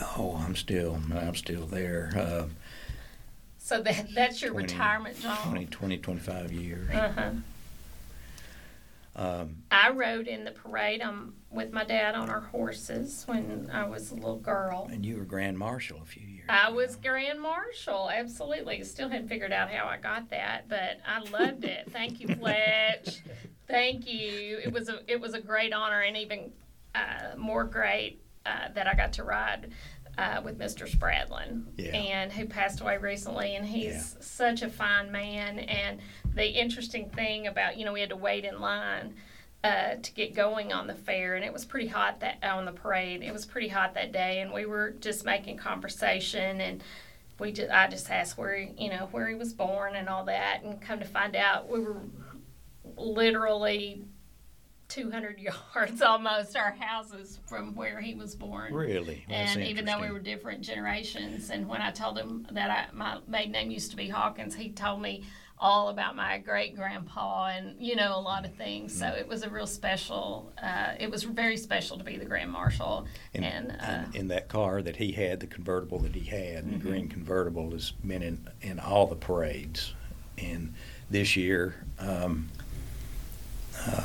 [0.00, 2.12] Oh, I'm still, I'm still there.
[2.16, 2.46] Uh,
[3.62, 5.38] So that that's your 20 retirement job.
[5.44, 6.90] 20, 20, 25 years.
[6.90, 7.30] Uh-huh.
[9.14, 13.84] Um, I rode in the parade um, with my dad on our horses when I
[13.86, 14.88] was a little girl.
[14.90, 16.46] and you were Grand Marshal a few years.
[16.48, 16.76] I ago.
[16.76, 18.82] was Grand Marshal, absolutely.
[18.84, 21.88] Still hadn't figured out how I got that, but I loved it.
[21.92, 23.20] Thank you, Fletch.
[23.68, 24.58] Thank you.
[24.64, 26.50] It was a it was a great honor, and even
[26.94, 29.72] uh, more great uh, that I got to ride
[30.18, 30.88] uh, with Mr.
[30.88, 31.96] Spradlin, Yeah.
[31.96, 33.56] and who passed away recently.
[33.56, 34.20] And he's Yeah.
[34.22, 35.58] such a fine man.
[35.60, 36.00] And
[36.34, 39.14] the interesting thing about you know we had to wait in line.
[39.64, 42.72] Uh, to get going on the fair, and it was pretty hot that on the
[42.72, 43.22] parade.
[43.22, 46.82] It was pretty hot that day, and we were just making conversation, and
[47.38, 50.24] we just I just asked where he, you know where he was born and all
[50.24, 52.00] that, and come to find out we were
[52.96, 54.02] literally
[54.92, 55.38] 200
[55.74, 58.72] yards almost our houses from where he was born.
[58.74, 59.24] Really?
[59.28, 62.94] That's And even though we were different generations, and when I told him that I,
[62.94, 65.24] my maiden name used to be Hawkins, he told me
[65.58, 68.98] all about my great grandpa and you know a lot of things.
[68.98, 70.52] So it was a real special.
[70.60, 73.06] Uh, it was very special to be the grand marshal.
[73.32, 76.64] And, And, uh, and in that car that he had, the convertible that he had,
[76.64, 76.72] Mm-hmm.
[76.72, 79.94] the green convertible, has been in, in all the parades.
[80.36, 80.74] And
[81.08, 82.48] this year, um,
[83.86, 84.02] uh,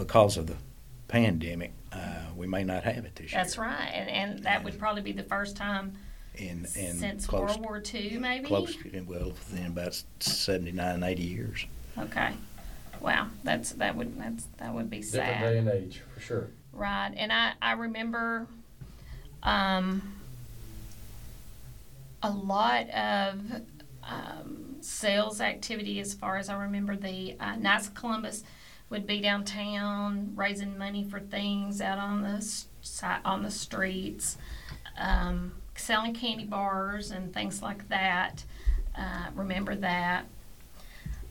[0.00, 0.56] because of the
[1.08, 3.42] pandemic, uh, we may not have it this year.
[3.42, 5.92] That's right, and, and that would probably be the first time
[6.34, 8.46] in, and since close, World War II, maybe.
[8.46, 11.66] close, to, well, within about 79, 80 years.
[11.98, 12.32] Okay.
[13.00, 15.26] Wow, that's that would that's that would be sad.
[15.26, 16.48] Different day and age, for sure.
[16.72, 18.46] Right, and I I remember,
[19.42, 20.02] um,
[22.22, 23.40] a lot of
[24.02, 26.94] um, sales activity as far as I remember.
[26.94, 28.44] The uh, Knights of Columbus
[28.90, 32.64] would be downtown raising money for things out on the
[33.24, 34.36] on the streets,
[34.98, 38.44] um, selling candy bars and things like that.
[38.98, 40.26] Uh, remember that.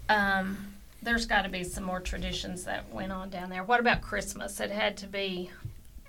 [0.07, 3.63] Um, there's got to be some more traditions that went on down there.
[3.63, 4.59] What about Christmas?
[4.59, 5.51] It had to be.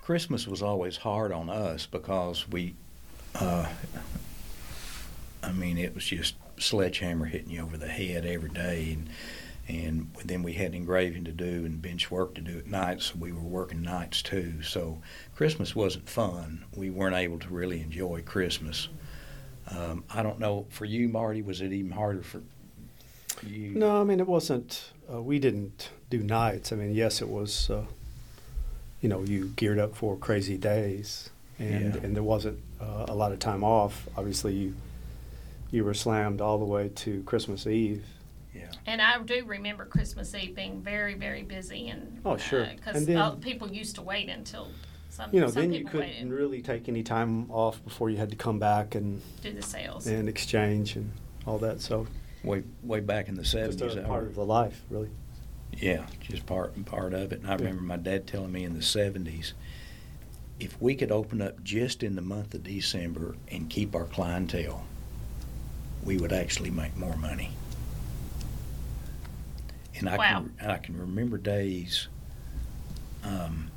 [0.01, 2.73] Christmas was always hard on us because we,
[3.35, 3.67] uh,
[5.43, 9.09] I mean, it was just sledgehammer hitting you over the head every day, and
[9.67, 13.15] and then we had engraving to do and bench work to do at night, so
[13.19, 14.61] we were working nights too.
[14.63, 15.01] So
[15.35, 16.65] Christmas wasn't fun.
[16.75, 18.89] We weren't able to really enjoy Christmas.
[19.69, 21.41] Um, I don't know for you, Marty.
[21.41, 22.41] Was it even harder for
[23.45, 23.69] you?
[23.75, 24.91] No, I mean it wasn't.
[25.11, 26.71] Uh, we didn't do nights.
[26.71, 27.69] I mean, yes, it was.
[27.69, 27.85] Uh,
[29.01, 32.01] you know, you geared up for crazy days, and Yeah.
[32.03, 34.07] and there wasn't uh, a lot of time off.
[34.17, 34.75] Obviously, you
[35.71, 38.03] you were slammed all the way to Christmas Eve.
[38.53, 38.69] Yeah.
[38.85, 42.67] And I do remember Christmas Eve being very, very busy, and Oh, uh, sure.
[42.75, 44.67] because And uh, then- people used to wait until
[45.09, 45.29] some.
[45.33, 48.17] You know, some then you people couldn't waited really take any time off before you
[48.17, 50.05] had to come back and do the sales.
[50.07, 51.11] and exchange and
[51.45, 51.81] all that.
[51.81, 52.07] So
[52.43, 55.09] Way way back in the seventies, just a part of the life, really.
[55.77, 57.39] Yeah, just part part of it.
[57.41, 57.57] And I Yeah.
[57.57, 59.53] remember my dad telling me in the seventies,
[60.59, 64.83] if we could open up just in the month of December and keep our clientele,
[66.03, 67.51] we would actually make more money.
[70.01, 70.45] And I Wow.
[70.57, 72.07] can I can remember days
[73.23, 73.69] um,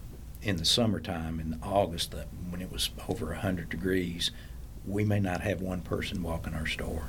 [0.42, 4.30] in the summertime in August that when it was over hundred degrees,
[4.86, 7.04] we may not have one person walk in our store.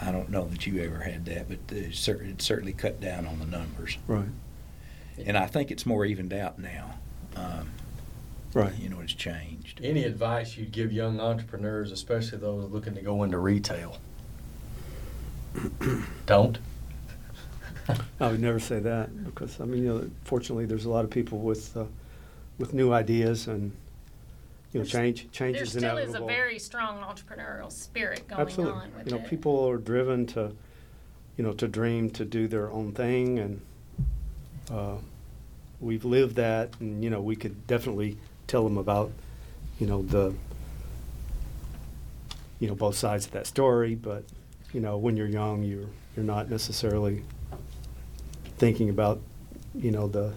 [0.00, 3.40] I don't know that you ever had that, but it it certainly cut down on
[3.40, 3.98] the numbers.
[4.06, 4.28] Right.
[5.24, 6.94] And I think it's more evened out now.
[7.36, 7.70] Um,
[8.52, 8.72] Right.
[8.78, 9.80] You know, it's changed.
[9.82, 13.98] Any advice you'd give young entrepreneurs, especially those looking to go into retail?
[16.26, 16.58] Don't.
[18.20, 21.10] I would never say that because I mean, you know, fortunately, there's a lot of
[21.10, 21.84] people with uh,
[22.58, 23.72] with new ideas and
[24.72, 26.14] you know, There's- change change there is still inevitable.
[26.14, 28.80] is a very strong entrepreneurial spirit going Absolutely.
[28.82, 29.28] on with You know, it.
[29.30, 30.52] people are driven to,
[31.36, 33.60] you know, to dream, to do their own thing, and
[34.70, 34.96] uh,
[35.80, 38.16] we've lived that, and you know, we could definitely
[38.46, 39.12] tell them about,
[39.78, 40.34] you know, the,
[42.60, 43.94] you know, both sides of that story.
[43.94, 44.24] But
[44.72, 47.22] you know, when you're young, you're you're not necessarily
[48.64, 49.20] thinking about,
[49.74, 50.32] you know, the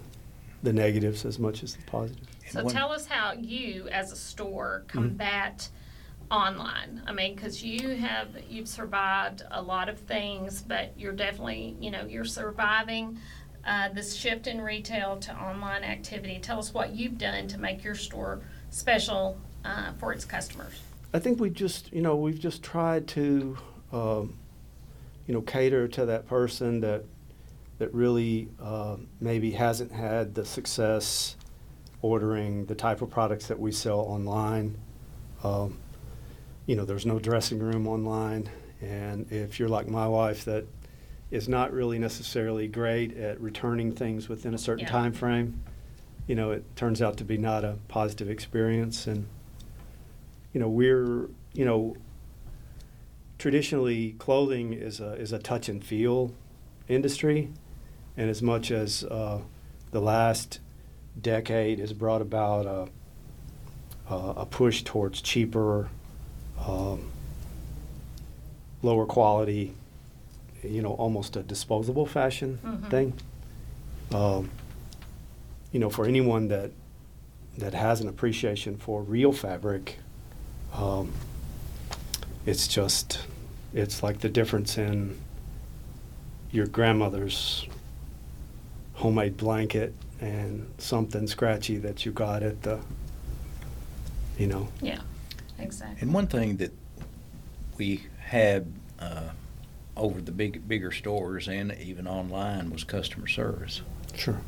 [0.63, 2.27] the negatives as much as the positives.
[2.49, 4.97] So one- tell us how you, as a store, Mm-hmm.
[4.99, 5.69] combat
[6.29, 7.01] online.
[7.07, 11.89] I mean, because you have you've survived a lot of things, but you're definitely you
[11.89, 13.17] know you're surviving
[13.65, 16.37] uh, this shift in retail to online activity.
[16.41, 20.81] Tell us what you've done to make your store special uh, for its customers.
[21.13, 23.57] I think we just, you know, we've just tried to,
[23.93, 24.33] um,
[25.25, 27.05] you know, cater to that person that
[27.79, 31.35] that really uh, maybe hasn't had the success
[32.01, 34.77] ordering the type of products that we sell online.
[35.43, 35.77] Um,
[36.65, 38.49] you know, there's no dressing room online,
[38.81, 40.65] and if you're like my wife, that
[41.31, 44.91] is not really necessarily great at returning things within a certain Yeah.
[44.91, 45.61] time frame.
[46.25, 49.27] You know, it turns out to be not a positive experience, and
[50.53, 51.95] you know, we're, you know,
[53.37, 56.33] traditionally clothing is a, is a touch and feel
[56.87, 57.49] industry.
[58.17, 59.39] And as much as uh,
[59.91, 60.59] the last
[61.21, 62.65] decade has brought about
[64.09, 65.89] a, a, push towards cheaper,
[66.67, 67.11] um,
[68.81, 69.73] lower quality,
[70.63, 72.89] you know, almost a disposable fashion Mhm.
[72.89, 73.13] thing.
[74.11, 74.49] Um,
[75.71, 76.71] you know, for anyone that
[77.57, 79.97] that has an appreciation for real fabric,
[80.73, 81.11] um,
[82.45, 83.19] it's just
[83.73, 85.17] it's like the difference in
[86.51, 87.67] your grandmother's
[88.97, 92.79] homemade blanket and something scratchy that you got at the
[94.39, 94.99] you know Yeah,
[95.59, 95.97] exactly.
[96.01, 96.71] And one thing that
[97.77, 99.29] we had uh,
[99.95, 103.81] over the big bigger stores and even online was customer service.
[104.15, 104.41] sure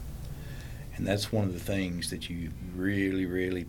[0.98, 3.66] And that's one of the things that you really, really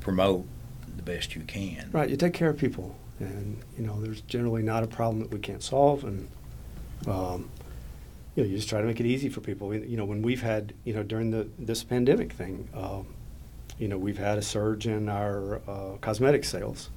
[0.00, 0.46] promote
[0.96, 1.88] the best you can.
[1.92, 5.30] right you take care of people and you know there's generally not a problem that
[5.30, 6.28] we can't solve and
[7.06, 7.48] um,
[8.38, 9.74] you know, you just try to make it easy for people.
[9.74, 13.08] You know, when we've had, you know, during the this pandemic thing, um,
[13.80, 16.90] you know, we've had a surge in our uh, cosmetic sales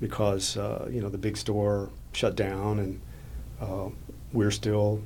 [0.00, 3.00] because uh, you know the big store shut down, and
[3.60, 3.88] uh,
[4.32, 5.00] we're still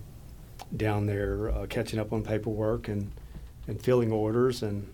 [0.74, 3.12] down there uh, catching up on paperwork and
[3.68, 4.88] and filling orders and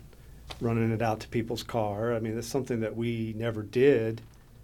[0.59, 2.13] running it out to people's car.
[2.13, 4.21] I mean, that's something that we never did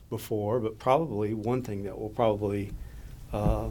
[0.09, 2.73] before, but probably one thing that will probably
[3.31, 3.69] uh,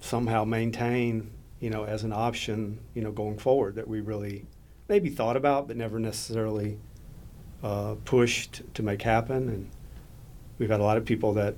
[0.00, 1.30] somehow maintain,
[1.60, 4.46] you know, as an option, you know, going forward that we really
[4.88, 6.78] maybe thought about but never necessarily
[7.62, 9.48] uh, pushed to make happen.
[9.48, 9.70] And
[10.58, 11.54] we've had a lot of people that,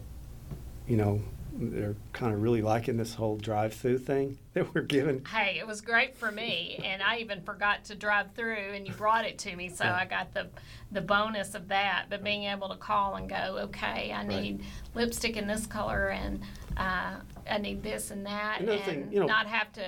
[0.87, 1.23] you know,
[1.53, 5.25] they're kind of really liking this whole drive-through thing that we're giving.
[5.27, 8.95] Hey, it was great for me, and I even forgot to drive through, and you
[8.95, 9.95] brought it to me, so Yeah.
[9.95, 10.49] I got the
[10.93, 12.07] the bonus of that.
[12.09, 14.63] But being able to call and go, okay, I need
[14.95, 16.41] lipstick in this color, and
[16.77, 17.17] uh,
[17.51, 19.83] I need this and that, Another and thing, you know, not have to.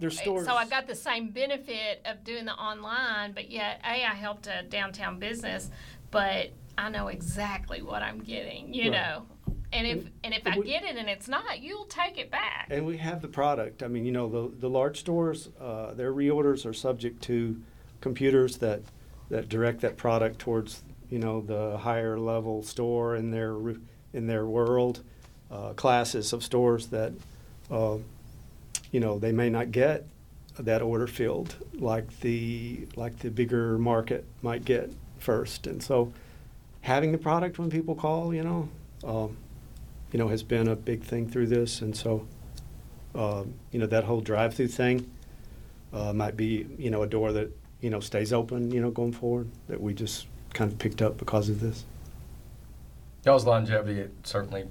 [0.00, 0.46] There's stores.
[0.46, 4.46] So I got the same benefit of doing the online, but yet, a I helped
[4.46, 5.70] a downtown business,
[6.12, 8.92] but I know exactly what I'm getting, you Right.
[8.92, 9.26] know.
[9.72, 12.30] And if and if and I we- get it and it's not, you'll take it
[12.30, 12.68] back.
[12.70, 13.82] And we have the product.
[13.82, 17.60] I mean, you know, the, the large stores, uh, their reorders are subject to
[18.00, 18.82] computers that,
[19.30, 23.56] that direct that product towards, you know, the higher level store in their,
[24.12, 25.02] in their world.
[25.50, 27.12] Uh, classes of stores that,
[27.70, 27.96] uh,
[28.92, 30.04] you know, they may not get
[30.58, 35.66] that order filled like the, like the bigger market might get first.
[35.66, 36.12] And so
[36.82, 38.68] having the product when people call, you know,
[39.04, 39.36] um,
[40.12, 42.26] you know, has been a big thing through this, and so,
[43.14, 45.10] um, you know, that whole drive-through thing
[45.92, 49.12] uh, might be, you know, a door that you know stays open, you know, going
[49.12, 51.84] forward that we just kind of picked up because of this.
[53.24, 54.64] Y'all's longevity, it certainly,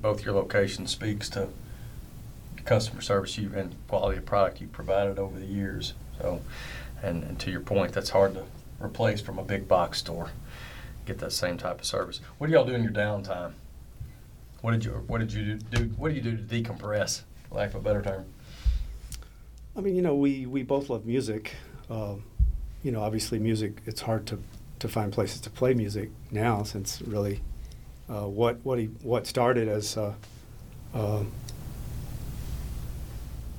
[0.00, 1.48] both your locations speaks to
[2.64, 5.94] customer service you and quality of product you provided over the years.
[6.18, 6.40] So,
[7.02, 8.44] and, and to your point, that's hard to
[8.80, 10.30] replace from a big box store.
[11.06, 12.20] Get that same type of service.
[12.38, 13.52] What do y'all do in your downtime?
[14.60, 15.84] What did you What did you do?
[15.96, 17.22] What do you do to decompress?
[17.52, 18.24] Lack of a better term.
[19.76, 21.54] I mean, you know, we we both love music.
[21.88, 22.24] Um,
[22.82, 23.82] you know, obviously, music.
[23.86, 24.42] It's hard to
[24.80, 27.42] to find places to play music now, since really,
[28.08, 30.14] uh, what what he what started as, uh,
[30.94, 31.22] uh,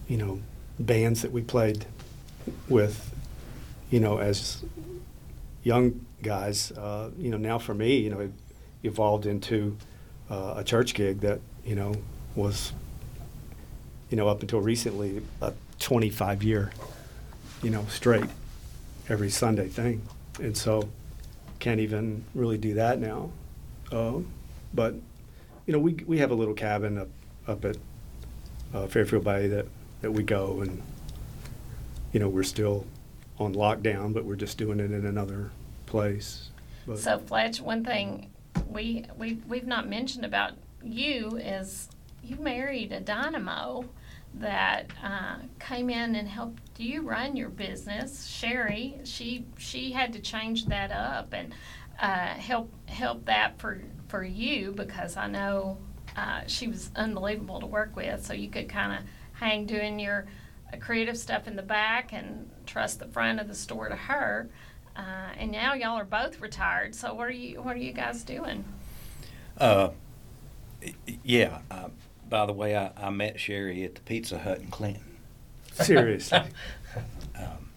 [0.07, 0.39] you know,
[0.79, 1.85] bands that we played
[2.69, 3.13] with,
[3.89, 4.63] you know, as
[5.63, 6.71] young guys.
[6.71, 8.31] Uh, you know, now for me, you know, it
[8.83, 9.77] evolved into
[10.29, 11.93] uh, a church gig that you know
[12.35, 12.71] was
[14.09, 16.71] you know, up until recently, a 25 year,
[17.61, 18.29] you know, straight
[19.09, 20.01] every Sunday thing.
[20.39, 20.89] And so
[21.59, 23.31] can't even really do that now.
[23.91, 24.27] Um,
[24.77, 24.93] but,
[25.65, 27.09] you know, we, we have a little cabin up,
[27.47, 27.77] up at
[28.75, 29.65] uh, Fairfield Bay that,
[30.01, 30.81] that we go and,
[32.13, 32.85] you know, we're still
[33.39, 35.49] on lockdown, but we're just doing it in another
[35.87, 36.51] place.
[36.85, 38.29] But, So Fletch, one thing
[38.69, 40.53] we we we've not mentioned about
[40.83, 41.89] you is
[42.23, 43.83] you married a dynamo
[44.35, 48.27] that uh, came in and helped you run your business.
[48.27, 51.53] Sherry, she she had to change that up and
[51.99, 55.77] uh, help help that for for you because I know
[56.15, 58.25] uh, she was unbelievable to work with.
[58.25, 58.99] So you could kind of
[59.33, 60.25] hang doing your
[60.73, 64.49] uh, creative stuff in the back and trust the front of the store to her.
[64.95, 66.95] Uh, and now y'all are both retired.
[66.95, 68.63] So what are you what are you guys doing?
[69.57, 69.89] Uh,
[71.23, 71.59] yeah.
[71.69, 71.89] Uh,
[72.29, 75.17] by the way, I, I met Sherry at the Pizza Hut in Clinton.
[75.73, 76.39] seriously,
[77.35, 77.69] Um,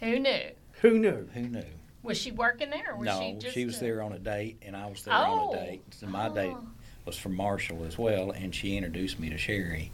[0.00, 0.50] Who knew?
[0.82, 1.28] who knew?
[1.32, 1.64] who knew?
[2.06, 4.18] Was she working there or was no, she just she was a- there on a
[4.18, 5.50] date, and I was there Oh.
[5.50, 5.82] on a date.
[5.94, 6.66] So my date Oh.
[7.04, 9.90] was from Marshall as well, and she introduced me to Sherry,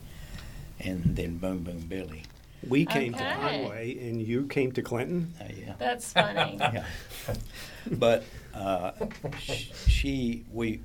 [0.79, 2.23] and then Boom Boom Billy.
[2.69, 5.33] We came to Conway and you came to Clinton.
[5.41, 5.75] Uh, yeah.
[5.79, 6.57] That's funny.
[6.61, 6.85] yeah.
[7.91, 8.23] But
[8.55, 8.93] uh,
[9.89, 10.81] she, we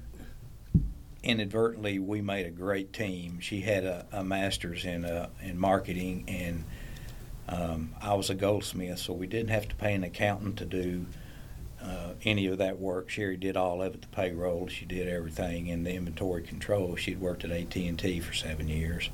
[1.24, 3.40] inadvertently we made a great team.
[3.42, 6.64] She had a, a master's in uh, in marketing, and
[7.50, 11.06] um, I was a goldsmith, so we didn't have to pay an accountant to do
[11.82, 13.10] uh, any of that work.
[13.10, 14.68] Sherry did all of it, the payroll.
[14.68, 16.96] She did everything in the inventory control.
[16.96, 19.10] She'd worked at AT and T for seven years.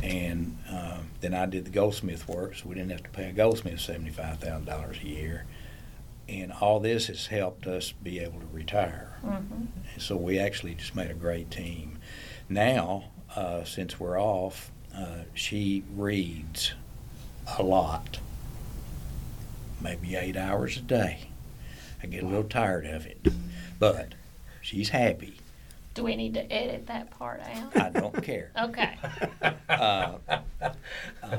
[0.00, 3.32] And uh, then I did the goldsmith work, so we didn't have to pay a
[3.32, 5.44] goldsmith seventy-five thousand dollars a year
[6.28, 9.16] and all this has helped us be able to retire.
[9.22, 11.98] hmm And so we actually just made a great team.
[12.48, 13.04] Now,
[13.34, 16.74] uh, since we're off, uh, she reads
[17.56, 18.18] a lot,
[19.80, 21.28] maybe eight hours a day.
[22.02, 23.26] I get a little tired of it,
[23.78, 24.14] but
[24.60, 25.38] she's happy.
[25.94, 27.76] Do we need to edit that part out?
[27.76, 28.50] I don't care.
[28.58, 28.96] Okay.
[29.68, 30.18] Uh,
[31.22, 31.38] uh,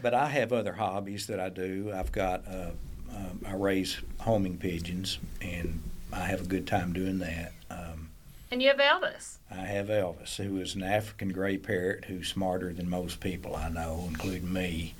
[0.00, 1.92] but I have other hobbies that I do.
[1.94, 2.70] I've got uh,
[3.14, 5.82] um, I raise homing pigeons, and
[6.12, 7.52] I have a good time doing that.
[7.70, 8.10] Um,
[8.50, 9.36] And you have Elvis.
[9.50, 13.68] I have Elvis, who is an African gray parrot who's smarter than most people I
[13.68, 14.94] know, including me.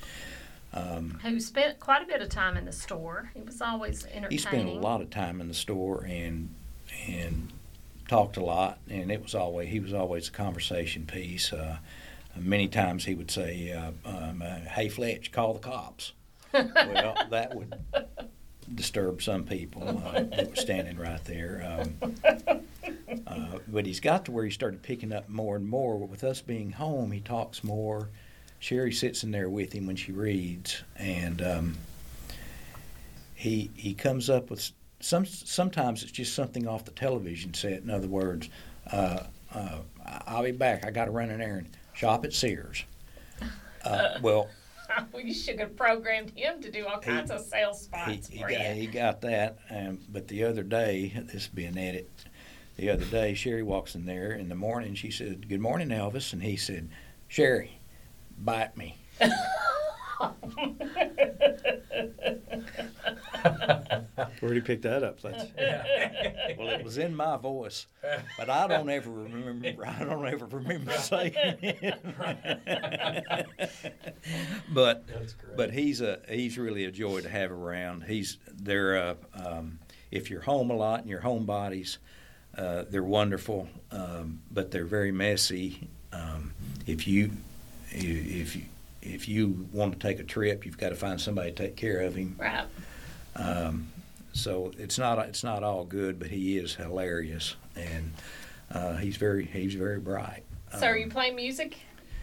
[0.76, 3.30] Um, who spent quite a bit of time in the store.
[3.34, 4.30] He was always entertaining.
[4.30, 6.54] he spent a lot of time in the store and
[7.08, 7.50] and
[8.08, 11.52] talked a lot, and it was always he was always a conversation piece.
[11.52, 11.78] Uh,
[12.36, 16.12] many times he would say, uh, um, uh, "Hey Fletch, call the cops."
[16.52, 17.74] well, that would
[18.74, 21.88] disturb some people uh, that were standing right there.
[22.02, 22.14] Um,
[23.26, 25.96] uh, but he's got to where he started picking up more and more.
[25.96, 28.10] With us being home, he talks more.
[28.66, 31.76] Sherry sits in there with him when she reads, and um,
[33.36, 35.24] he he comes up with some.
[35.24, 37.84] Sometimes it's just something off the television set.
[37.84, 38.48] In other words,
[38.90, 39.20] uh,
[39.54, 39.78] uh,
[40.26, 40.84] I'll be back.
[40.84, 41.76] I got to run an errand.
[41.92, 42.82] Shop at Sears.
[43.84, 44.48] Uh, well,
[45.16, 48.48] you should have programmed him to do all He- kinds of sales spots he for
[48.48, 48.74] got, you.
[48.74, 49.58] he got that.
[49.70, 52.10] Um, but the other day, this being edit.
[52.78, 54.96] The other day, Sherry walks in there in the morning.
[54.96, 56.88] She said, "Good morning, Elvis," and he said,
[57.28, 57.75] "Sherry,
[58.38, 58.96] bite me."
[64.40, 65.20] Where did he pick that up?
[65.20, 65.50] Fletch?
[66.58, 67.86] Well, it was in my voice,
[68.38, 69.86] but I don't ever remember.
[69.86, 71.98] I don't ever remember saying it.
[74.72, 75.04] but
[75.54, 78.04] but he's a he's really a joy to have around.
[78.04, 79.80] He's they're uh, um,
[80.10, 81.98] if you're home a lot and you're homebodies,
[82.56, 85.90] uh, they're wonderful, um, but they're very messy.
[86.12, 86.54] Um,
[86.86, 87.32] if you
[88.04, 88.62] if you
[89.02, 92.00] if you want to take a trip, you've got to find somebody to take care
[92.00, 92.36] of him.
[92.38, 92.64] Right.
[93.36, 93.88] Um,
[94.32, 98.12] so it's not it's not all good, but he is hilarious, and
[98.72, 100.42] uh, he's very he's very bright.
[100.78, 101.76] So, are Um, you playing music?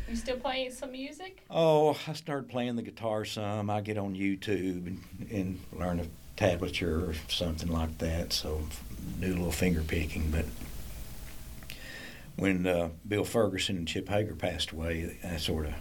[0.09, 1.43] You still playing some music?
[1.49, 3.69] Oh, I started playing the guitar some.
[3.69, 5.01] I get on YouTube and,
[5.31, 6.05] and learn a
[6.37, 8.33] tablature or something like that.
[8.33, 8.61] So
[9.21, 10.29] do a little finger picking.
[10.29, 10.45] But
[12.35, 15.73] when uh, Bill Ferguson and Chip Hager passed away, I sort of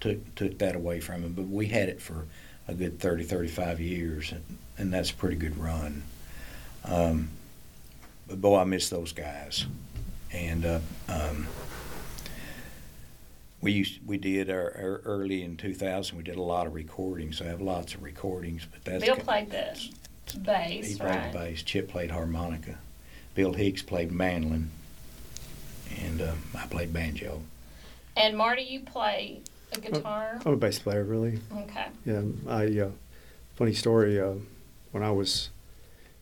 [0.00, 1.32] took took that away from him.
[1.32, 2.26] But we had it for
[2.66, 4.44] a good 30, 35 years, and,
[4.76, 6.02] and that's a pretty good run.
[6.84, 7.30] Um,
[8.26, 9.66] but boy, I miss those guys.
[10.30, 11.48] And uh, um,
[13.60, 16.16] we used we did our, our early in 2000.
[16.16, 17.40] We did a lot of recordings.
[17.40, 20.86] I have lots of recordings, but that's Bill played the bass.
[20.86, 21.32] he played right?
[21.32, 21.62] the bass.
[21.62, 22.78] Chip played harmonica.
[23.34, 24.70] Bill Hicks played mandolin,
[26.02, 27.42] and uh, I played banjo.
[28.16, 29.40] And Marty, you play
[29.72, 30.40] a guitar.
[30.44, 31.40] I'm a bass player, really.
[31.56, 31.86] Okay.
[32.04, 32.80] Yeah, I.
[32.80, 32.90] Uh,
[33.56, 34.20] funny story.
[34.20, 34.34] Uh,
[34.92, 35.50] when I was,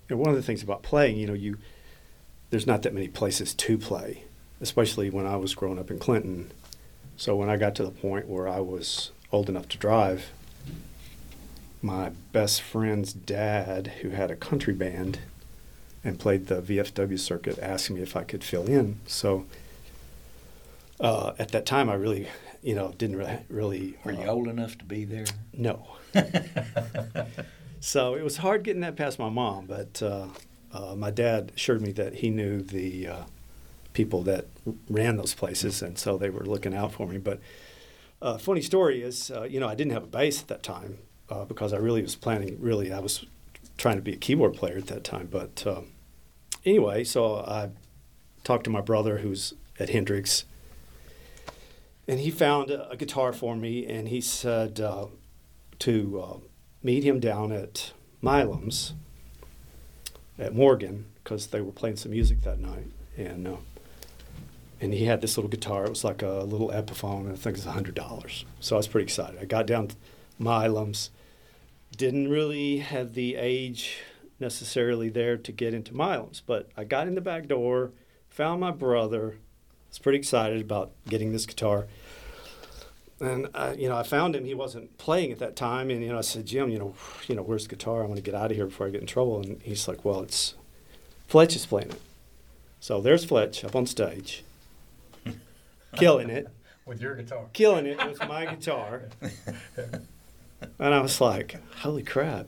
[0.09, 1.59] you know, one of the things about playing, you know, you
[2.51, 4.23] there's not that many places to play,
[4.61, 6.51] especially when I was growing up in Clinton.
[7.17, 10.31] So when I got to the point where I was old enough to drive,
[11.83, 15.19] my best friend's dad, who had a country band
[16.07, 19.01] and played the VFW circuit, asking me if I could fill in.
[19.07, 19.45] So
[21.01, 22.29] uh, at that time, I really,
[22.63, 23.39] you know, didn't really.
[23.49, 25.27] really Were you uh, old enough to be there?
[25.53, 25.89] no.
[27.81, 30.29] so it was hard getting that past my mom, but uh,
[30.73, 33.23] uh, my dad assured me that he knew the uh,
[33.93, 34.47] people that
[34.89, 37.19] ran those places, and so they were looking out for me.
[37.19, 37.41] But
[38.23, 40.99] uh, funny story is, uh, you know, I didn't have a bass at that time
[41.29, 42.59] uh, because I really was planning.
[42.61, 43.27] Really, I was
[43.77, 45.29] trying to be a keyboard player at that time.
[45.31, 45.81] But uh,
[46.67, 47.71] anyway, so I
[48.45, 50.45] talked to my brother who's at Hendrix,
[52.09, 55.07] and he found a, guitar for me, and he said uh,
[55.79, 56.37] to uh,
[56.83, 58.95] meet him down at Milam's
[60.39, 63.57] at Morgan because they were playing some music that night, and uh,
[64.81, 65.85] and he had this little guitar.
[65.85, 67.33] It was like a little Epiphone.
[67.33, 68.45] I think it's hundred dollars.
[68.61, 69.41] So I was pretty excited.
[69.41, 69.97] I got down to
[70.39, 71.11] Milam's.
[71.97, 74.01] Didn't really have the age
[74.41, 77.93] necessarily there to get into Milam's, but I got in the back door,
[78.28, 79.37] found my brother.
[79.89, 81.87] Was pretty excited about getting this guitar.
[83.18, 84.45] And I, you know, I found him.
[84.45, 86.95] He wasn't playing at that time, and you know, I said, Jim, you know,
[87.28, 88.03] you know, where's the guitar?
[88.03, 89.41] I want to get out of here before I get in trouble.
[89.41, 90.55] And he's like, Well, it's
[91.26, 92.01] Fletch is playing it.
[92.78, 94.45] So there's Fletch up on stage,
[95.97, 96.49] killing it,
[96.84, 97.47] With your guitar.
[97.55, 99.05] killing it with my guitar.
[100.78, 102.47] And I was like, Holy crap!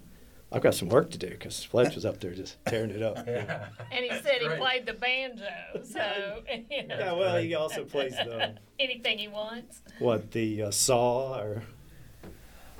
[0.51, 3.19] I've got some work to do because Fletch was up there just tearing it up.
[3.19, 5.45] And he said he played the banjo,
[5.85, 9.83] so you know, Yeah, well, he also plays the anything he wants.
[9.99, 11.63] what the uh, saw or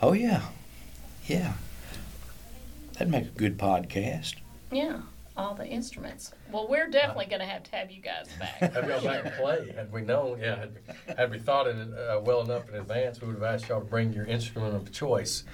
[0.01, 0.43] Oh yeah,
[1.27, 1.55] yeah.
[2.95, 4.37] That'd make a good podcast.
[4.73, 5.01] Yeah.
[5.37, 6.33] all the instruments.
[6.51, 8.73] Well, we're definitely going to have to have you guys back.
[8.73, 9.73] Have y'all back and play?
[9.77, 10.77] Had we known, yeah, had,
[11.17, 13.87] had we thought it uh, well enough in advance, we would have asked y'all to
[13.87, 15.45] bring your instrument of choice.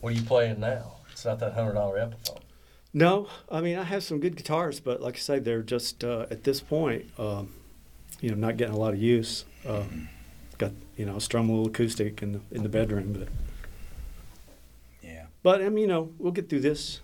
[0.00, 0.96] What are you playing now?
[1.14, 2.40] It's not that hundred dollar Epiphone.
[2.92, 6.26] No, I mean I have some good guitars, but like I say, they're just uh,
[6.30, 7.50] at this point, um,
[8.20, 9.44] you know, not getting a lot of use.
[9.66, 9.84] Uh,
[10.58, 13.28] got you know, a strum a little acoustic in the in the bedroom, but
[15.02, 15.26] Yeah.
[15.42, 17.00] but I mean, you know, we'll get through this.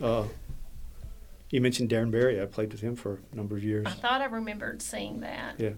[0.00, 0.24] Uh,
[1.50, 2.40] you mentioned Darren Berry.
[2.40, 3.86] I played with him for a number of years.
[3.86, 5.58] I thought I remembered seeing that.
[5.58, 5.70] Yeah.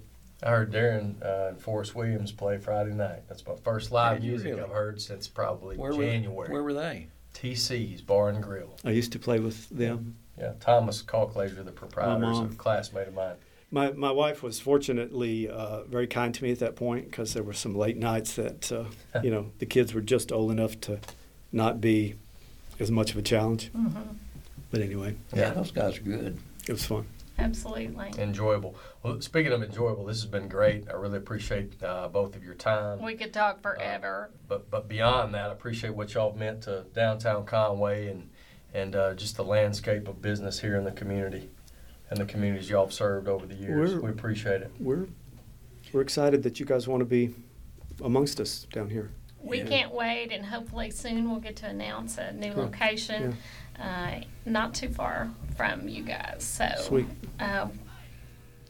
[0.43, 3.23] I heard Darren uh, and Forrest Williams play Friday night.
[3.29, 4.61] That's my first live music really?
[4.63, 6.51] I've heard since probably Where were, January.
[6.51, 7.07] where were they?
[7.35, 8.77] TC's Bar and Grill.
[8.85, 10.17] I used to play with them.
[10.39, 13.35] Yeah, Thomas Calclaser, the proprietor, is a classmate of mine.
[13.71, 17.43] My my wife was fortunately uh, very kind to me at that point because there
[17.43, 18.85] were some late nights that uh,
[19.23, 20.99] you know the kids were just old enough to
[21.53, 22.15] not be
[22.81, 23.69] as much of a challenge.
[23.69, 23.89] hmm
[24.71, 26.39] But anyway, Yeah, those guys are good.
[26.69, 27.07] it was fun.
[27.43, 28.13] Absolutely.
[28.19, 28.77] Enjoyable.
[29.03, 30.89] Well, speaking of enjoyable, this has been great.
[30.89, 33.03] I really appreciate uh, both of your time.
[33.03, 34.31] We could talk forever.
[34.49, 38.31] but but beyond that, I appreciate what y'all meant to downtown Conway and
[38.75, 41.51] and uh, just the landscape of business here in the community
[42.09, 43.91] and the communities y'all have served over the years.
[43.95, 44.71] We're- we appreciate it.
[44.79, 45.07] We're
[45.93, 47.35] we're excited that you guys want to be
[48.03, 49.11] amongst us down here.
[49.43, 49.65] We Yeah.
[49.67, 52.63] can't wait, and hopefully soon we'll get to announce a new Cool.
[52.65, 53.37] location,
[53.79, 55.29] uh, not too far
[55.71, 56.43] from you guys.
[56.43, 57.07] So, Sweet.
[57.39, 57.69] Uh,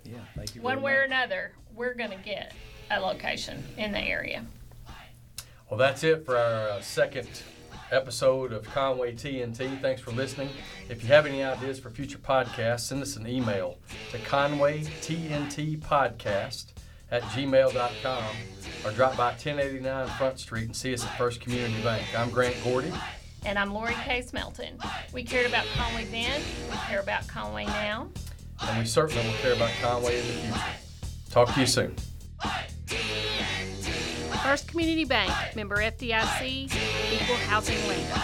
[0.05, 0.61] Yeah, thank you.
[0.61, 2.53] one very way or another, we're going to get
[2.90, 4.45] a location in the area.
[5.70, 7.30] Well, that's it for our uh, second
[7.90, 9.80] episode of Conway TNT.
[9.80, 10.51] Thanks for listening.
[10.90, 13.78] If you have any ideas for future podcasts, send us an email
[14.11, 16.64] to conwaytntpodcast
[17.11, 18.24] at gmail.com
[18.84, 22.05] or drop by 1089 Front Street and see us at First Community Bank.
[22.18, 22.93] I'm Grant Gordy.
[23.45, 24.78] And I'm Lori Case Melton.
[25.12, 26.40] We cared about Conway then,
[26.70, 28.09] we care about Conway now.
[28.61, 30.61] And we certainly will care about Conway in the future.
[31.30, 31.97] Talk to you soon.
[34.45, 36.72] First Community Bank, member FDIC,
[37.12, 38.20] equal housing lender.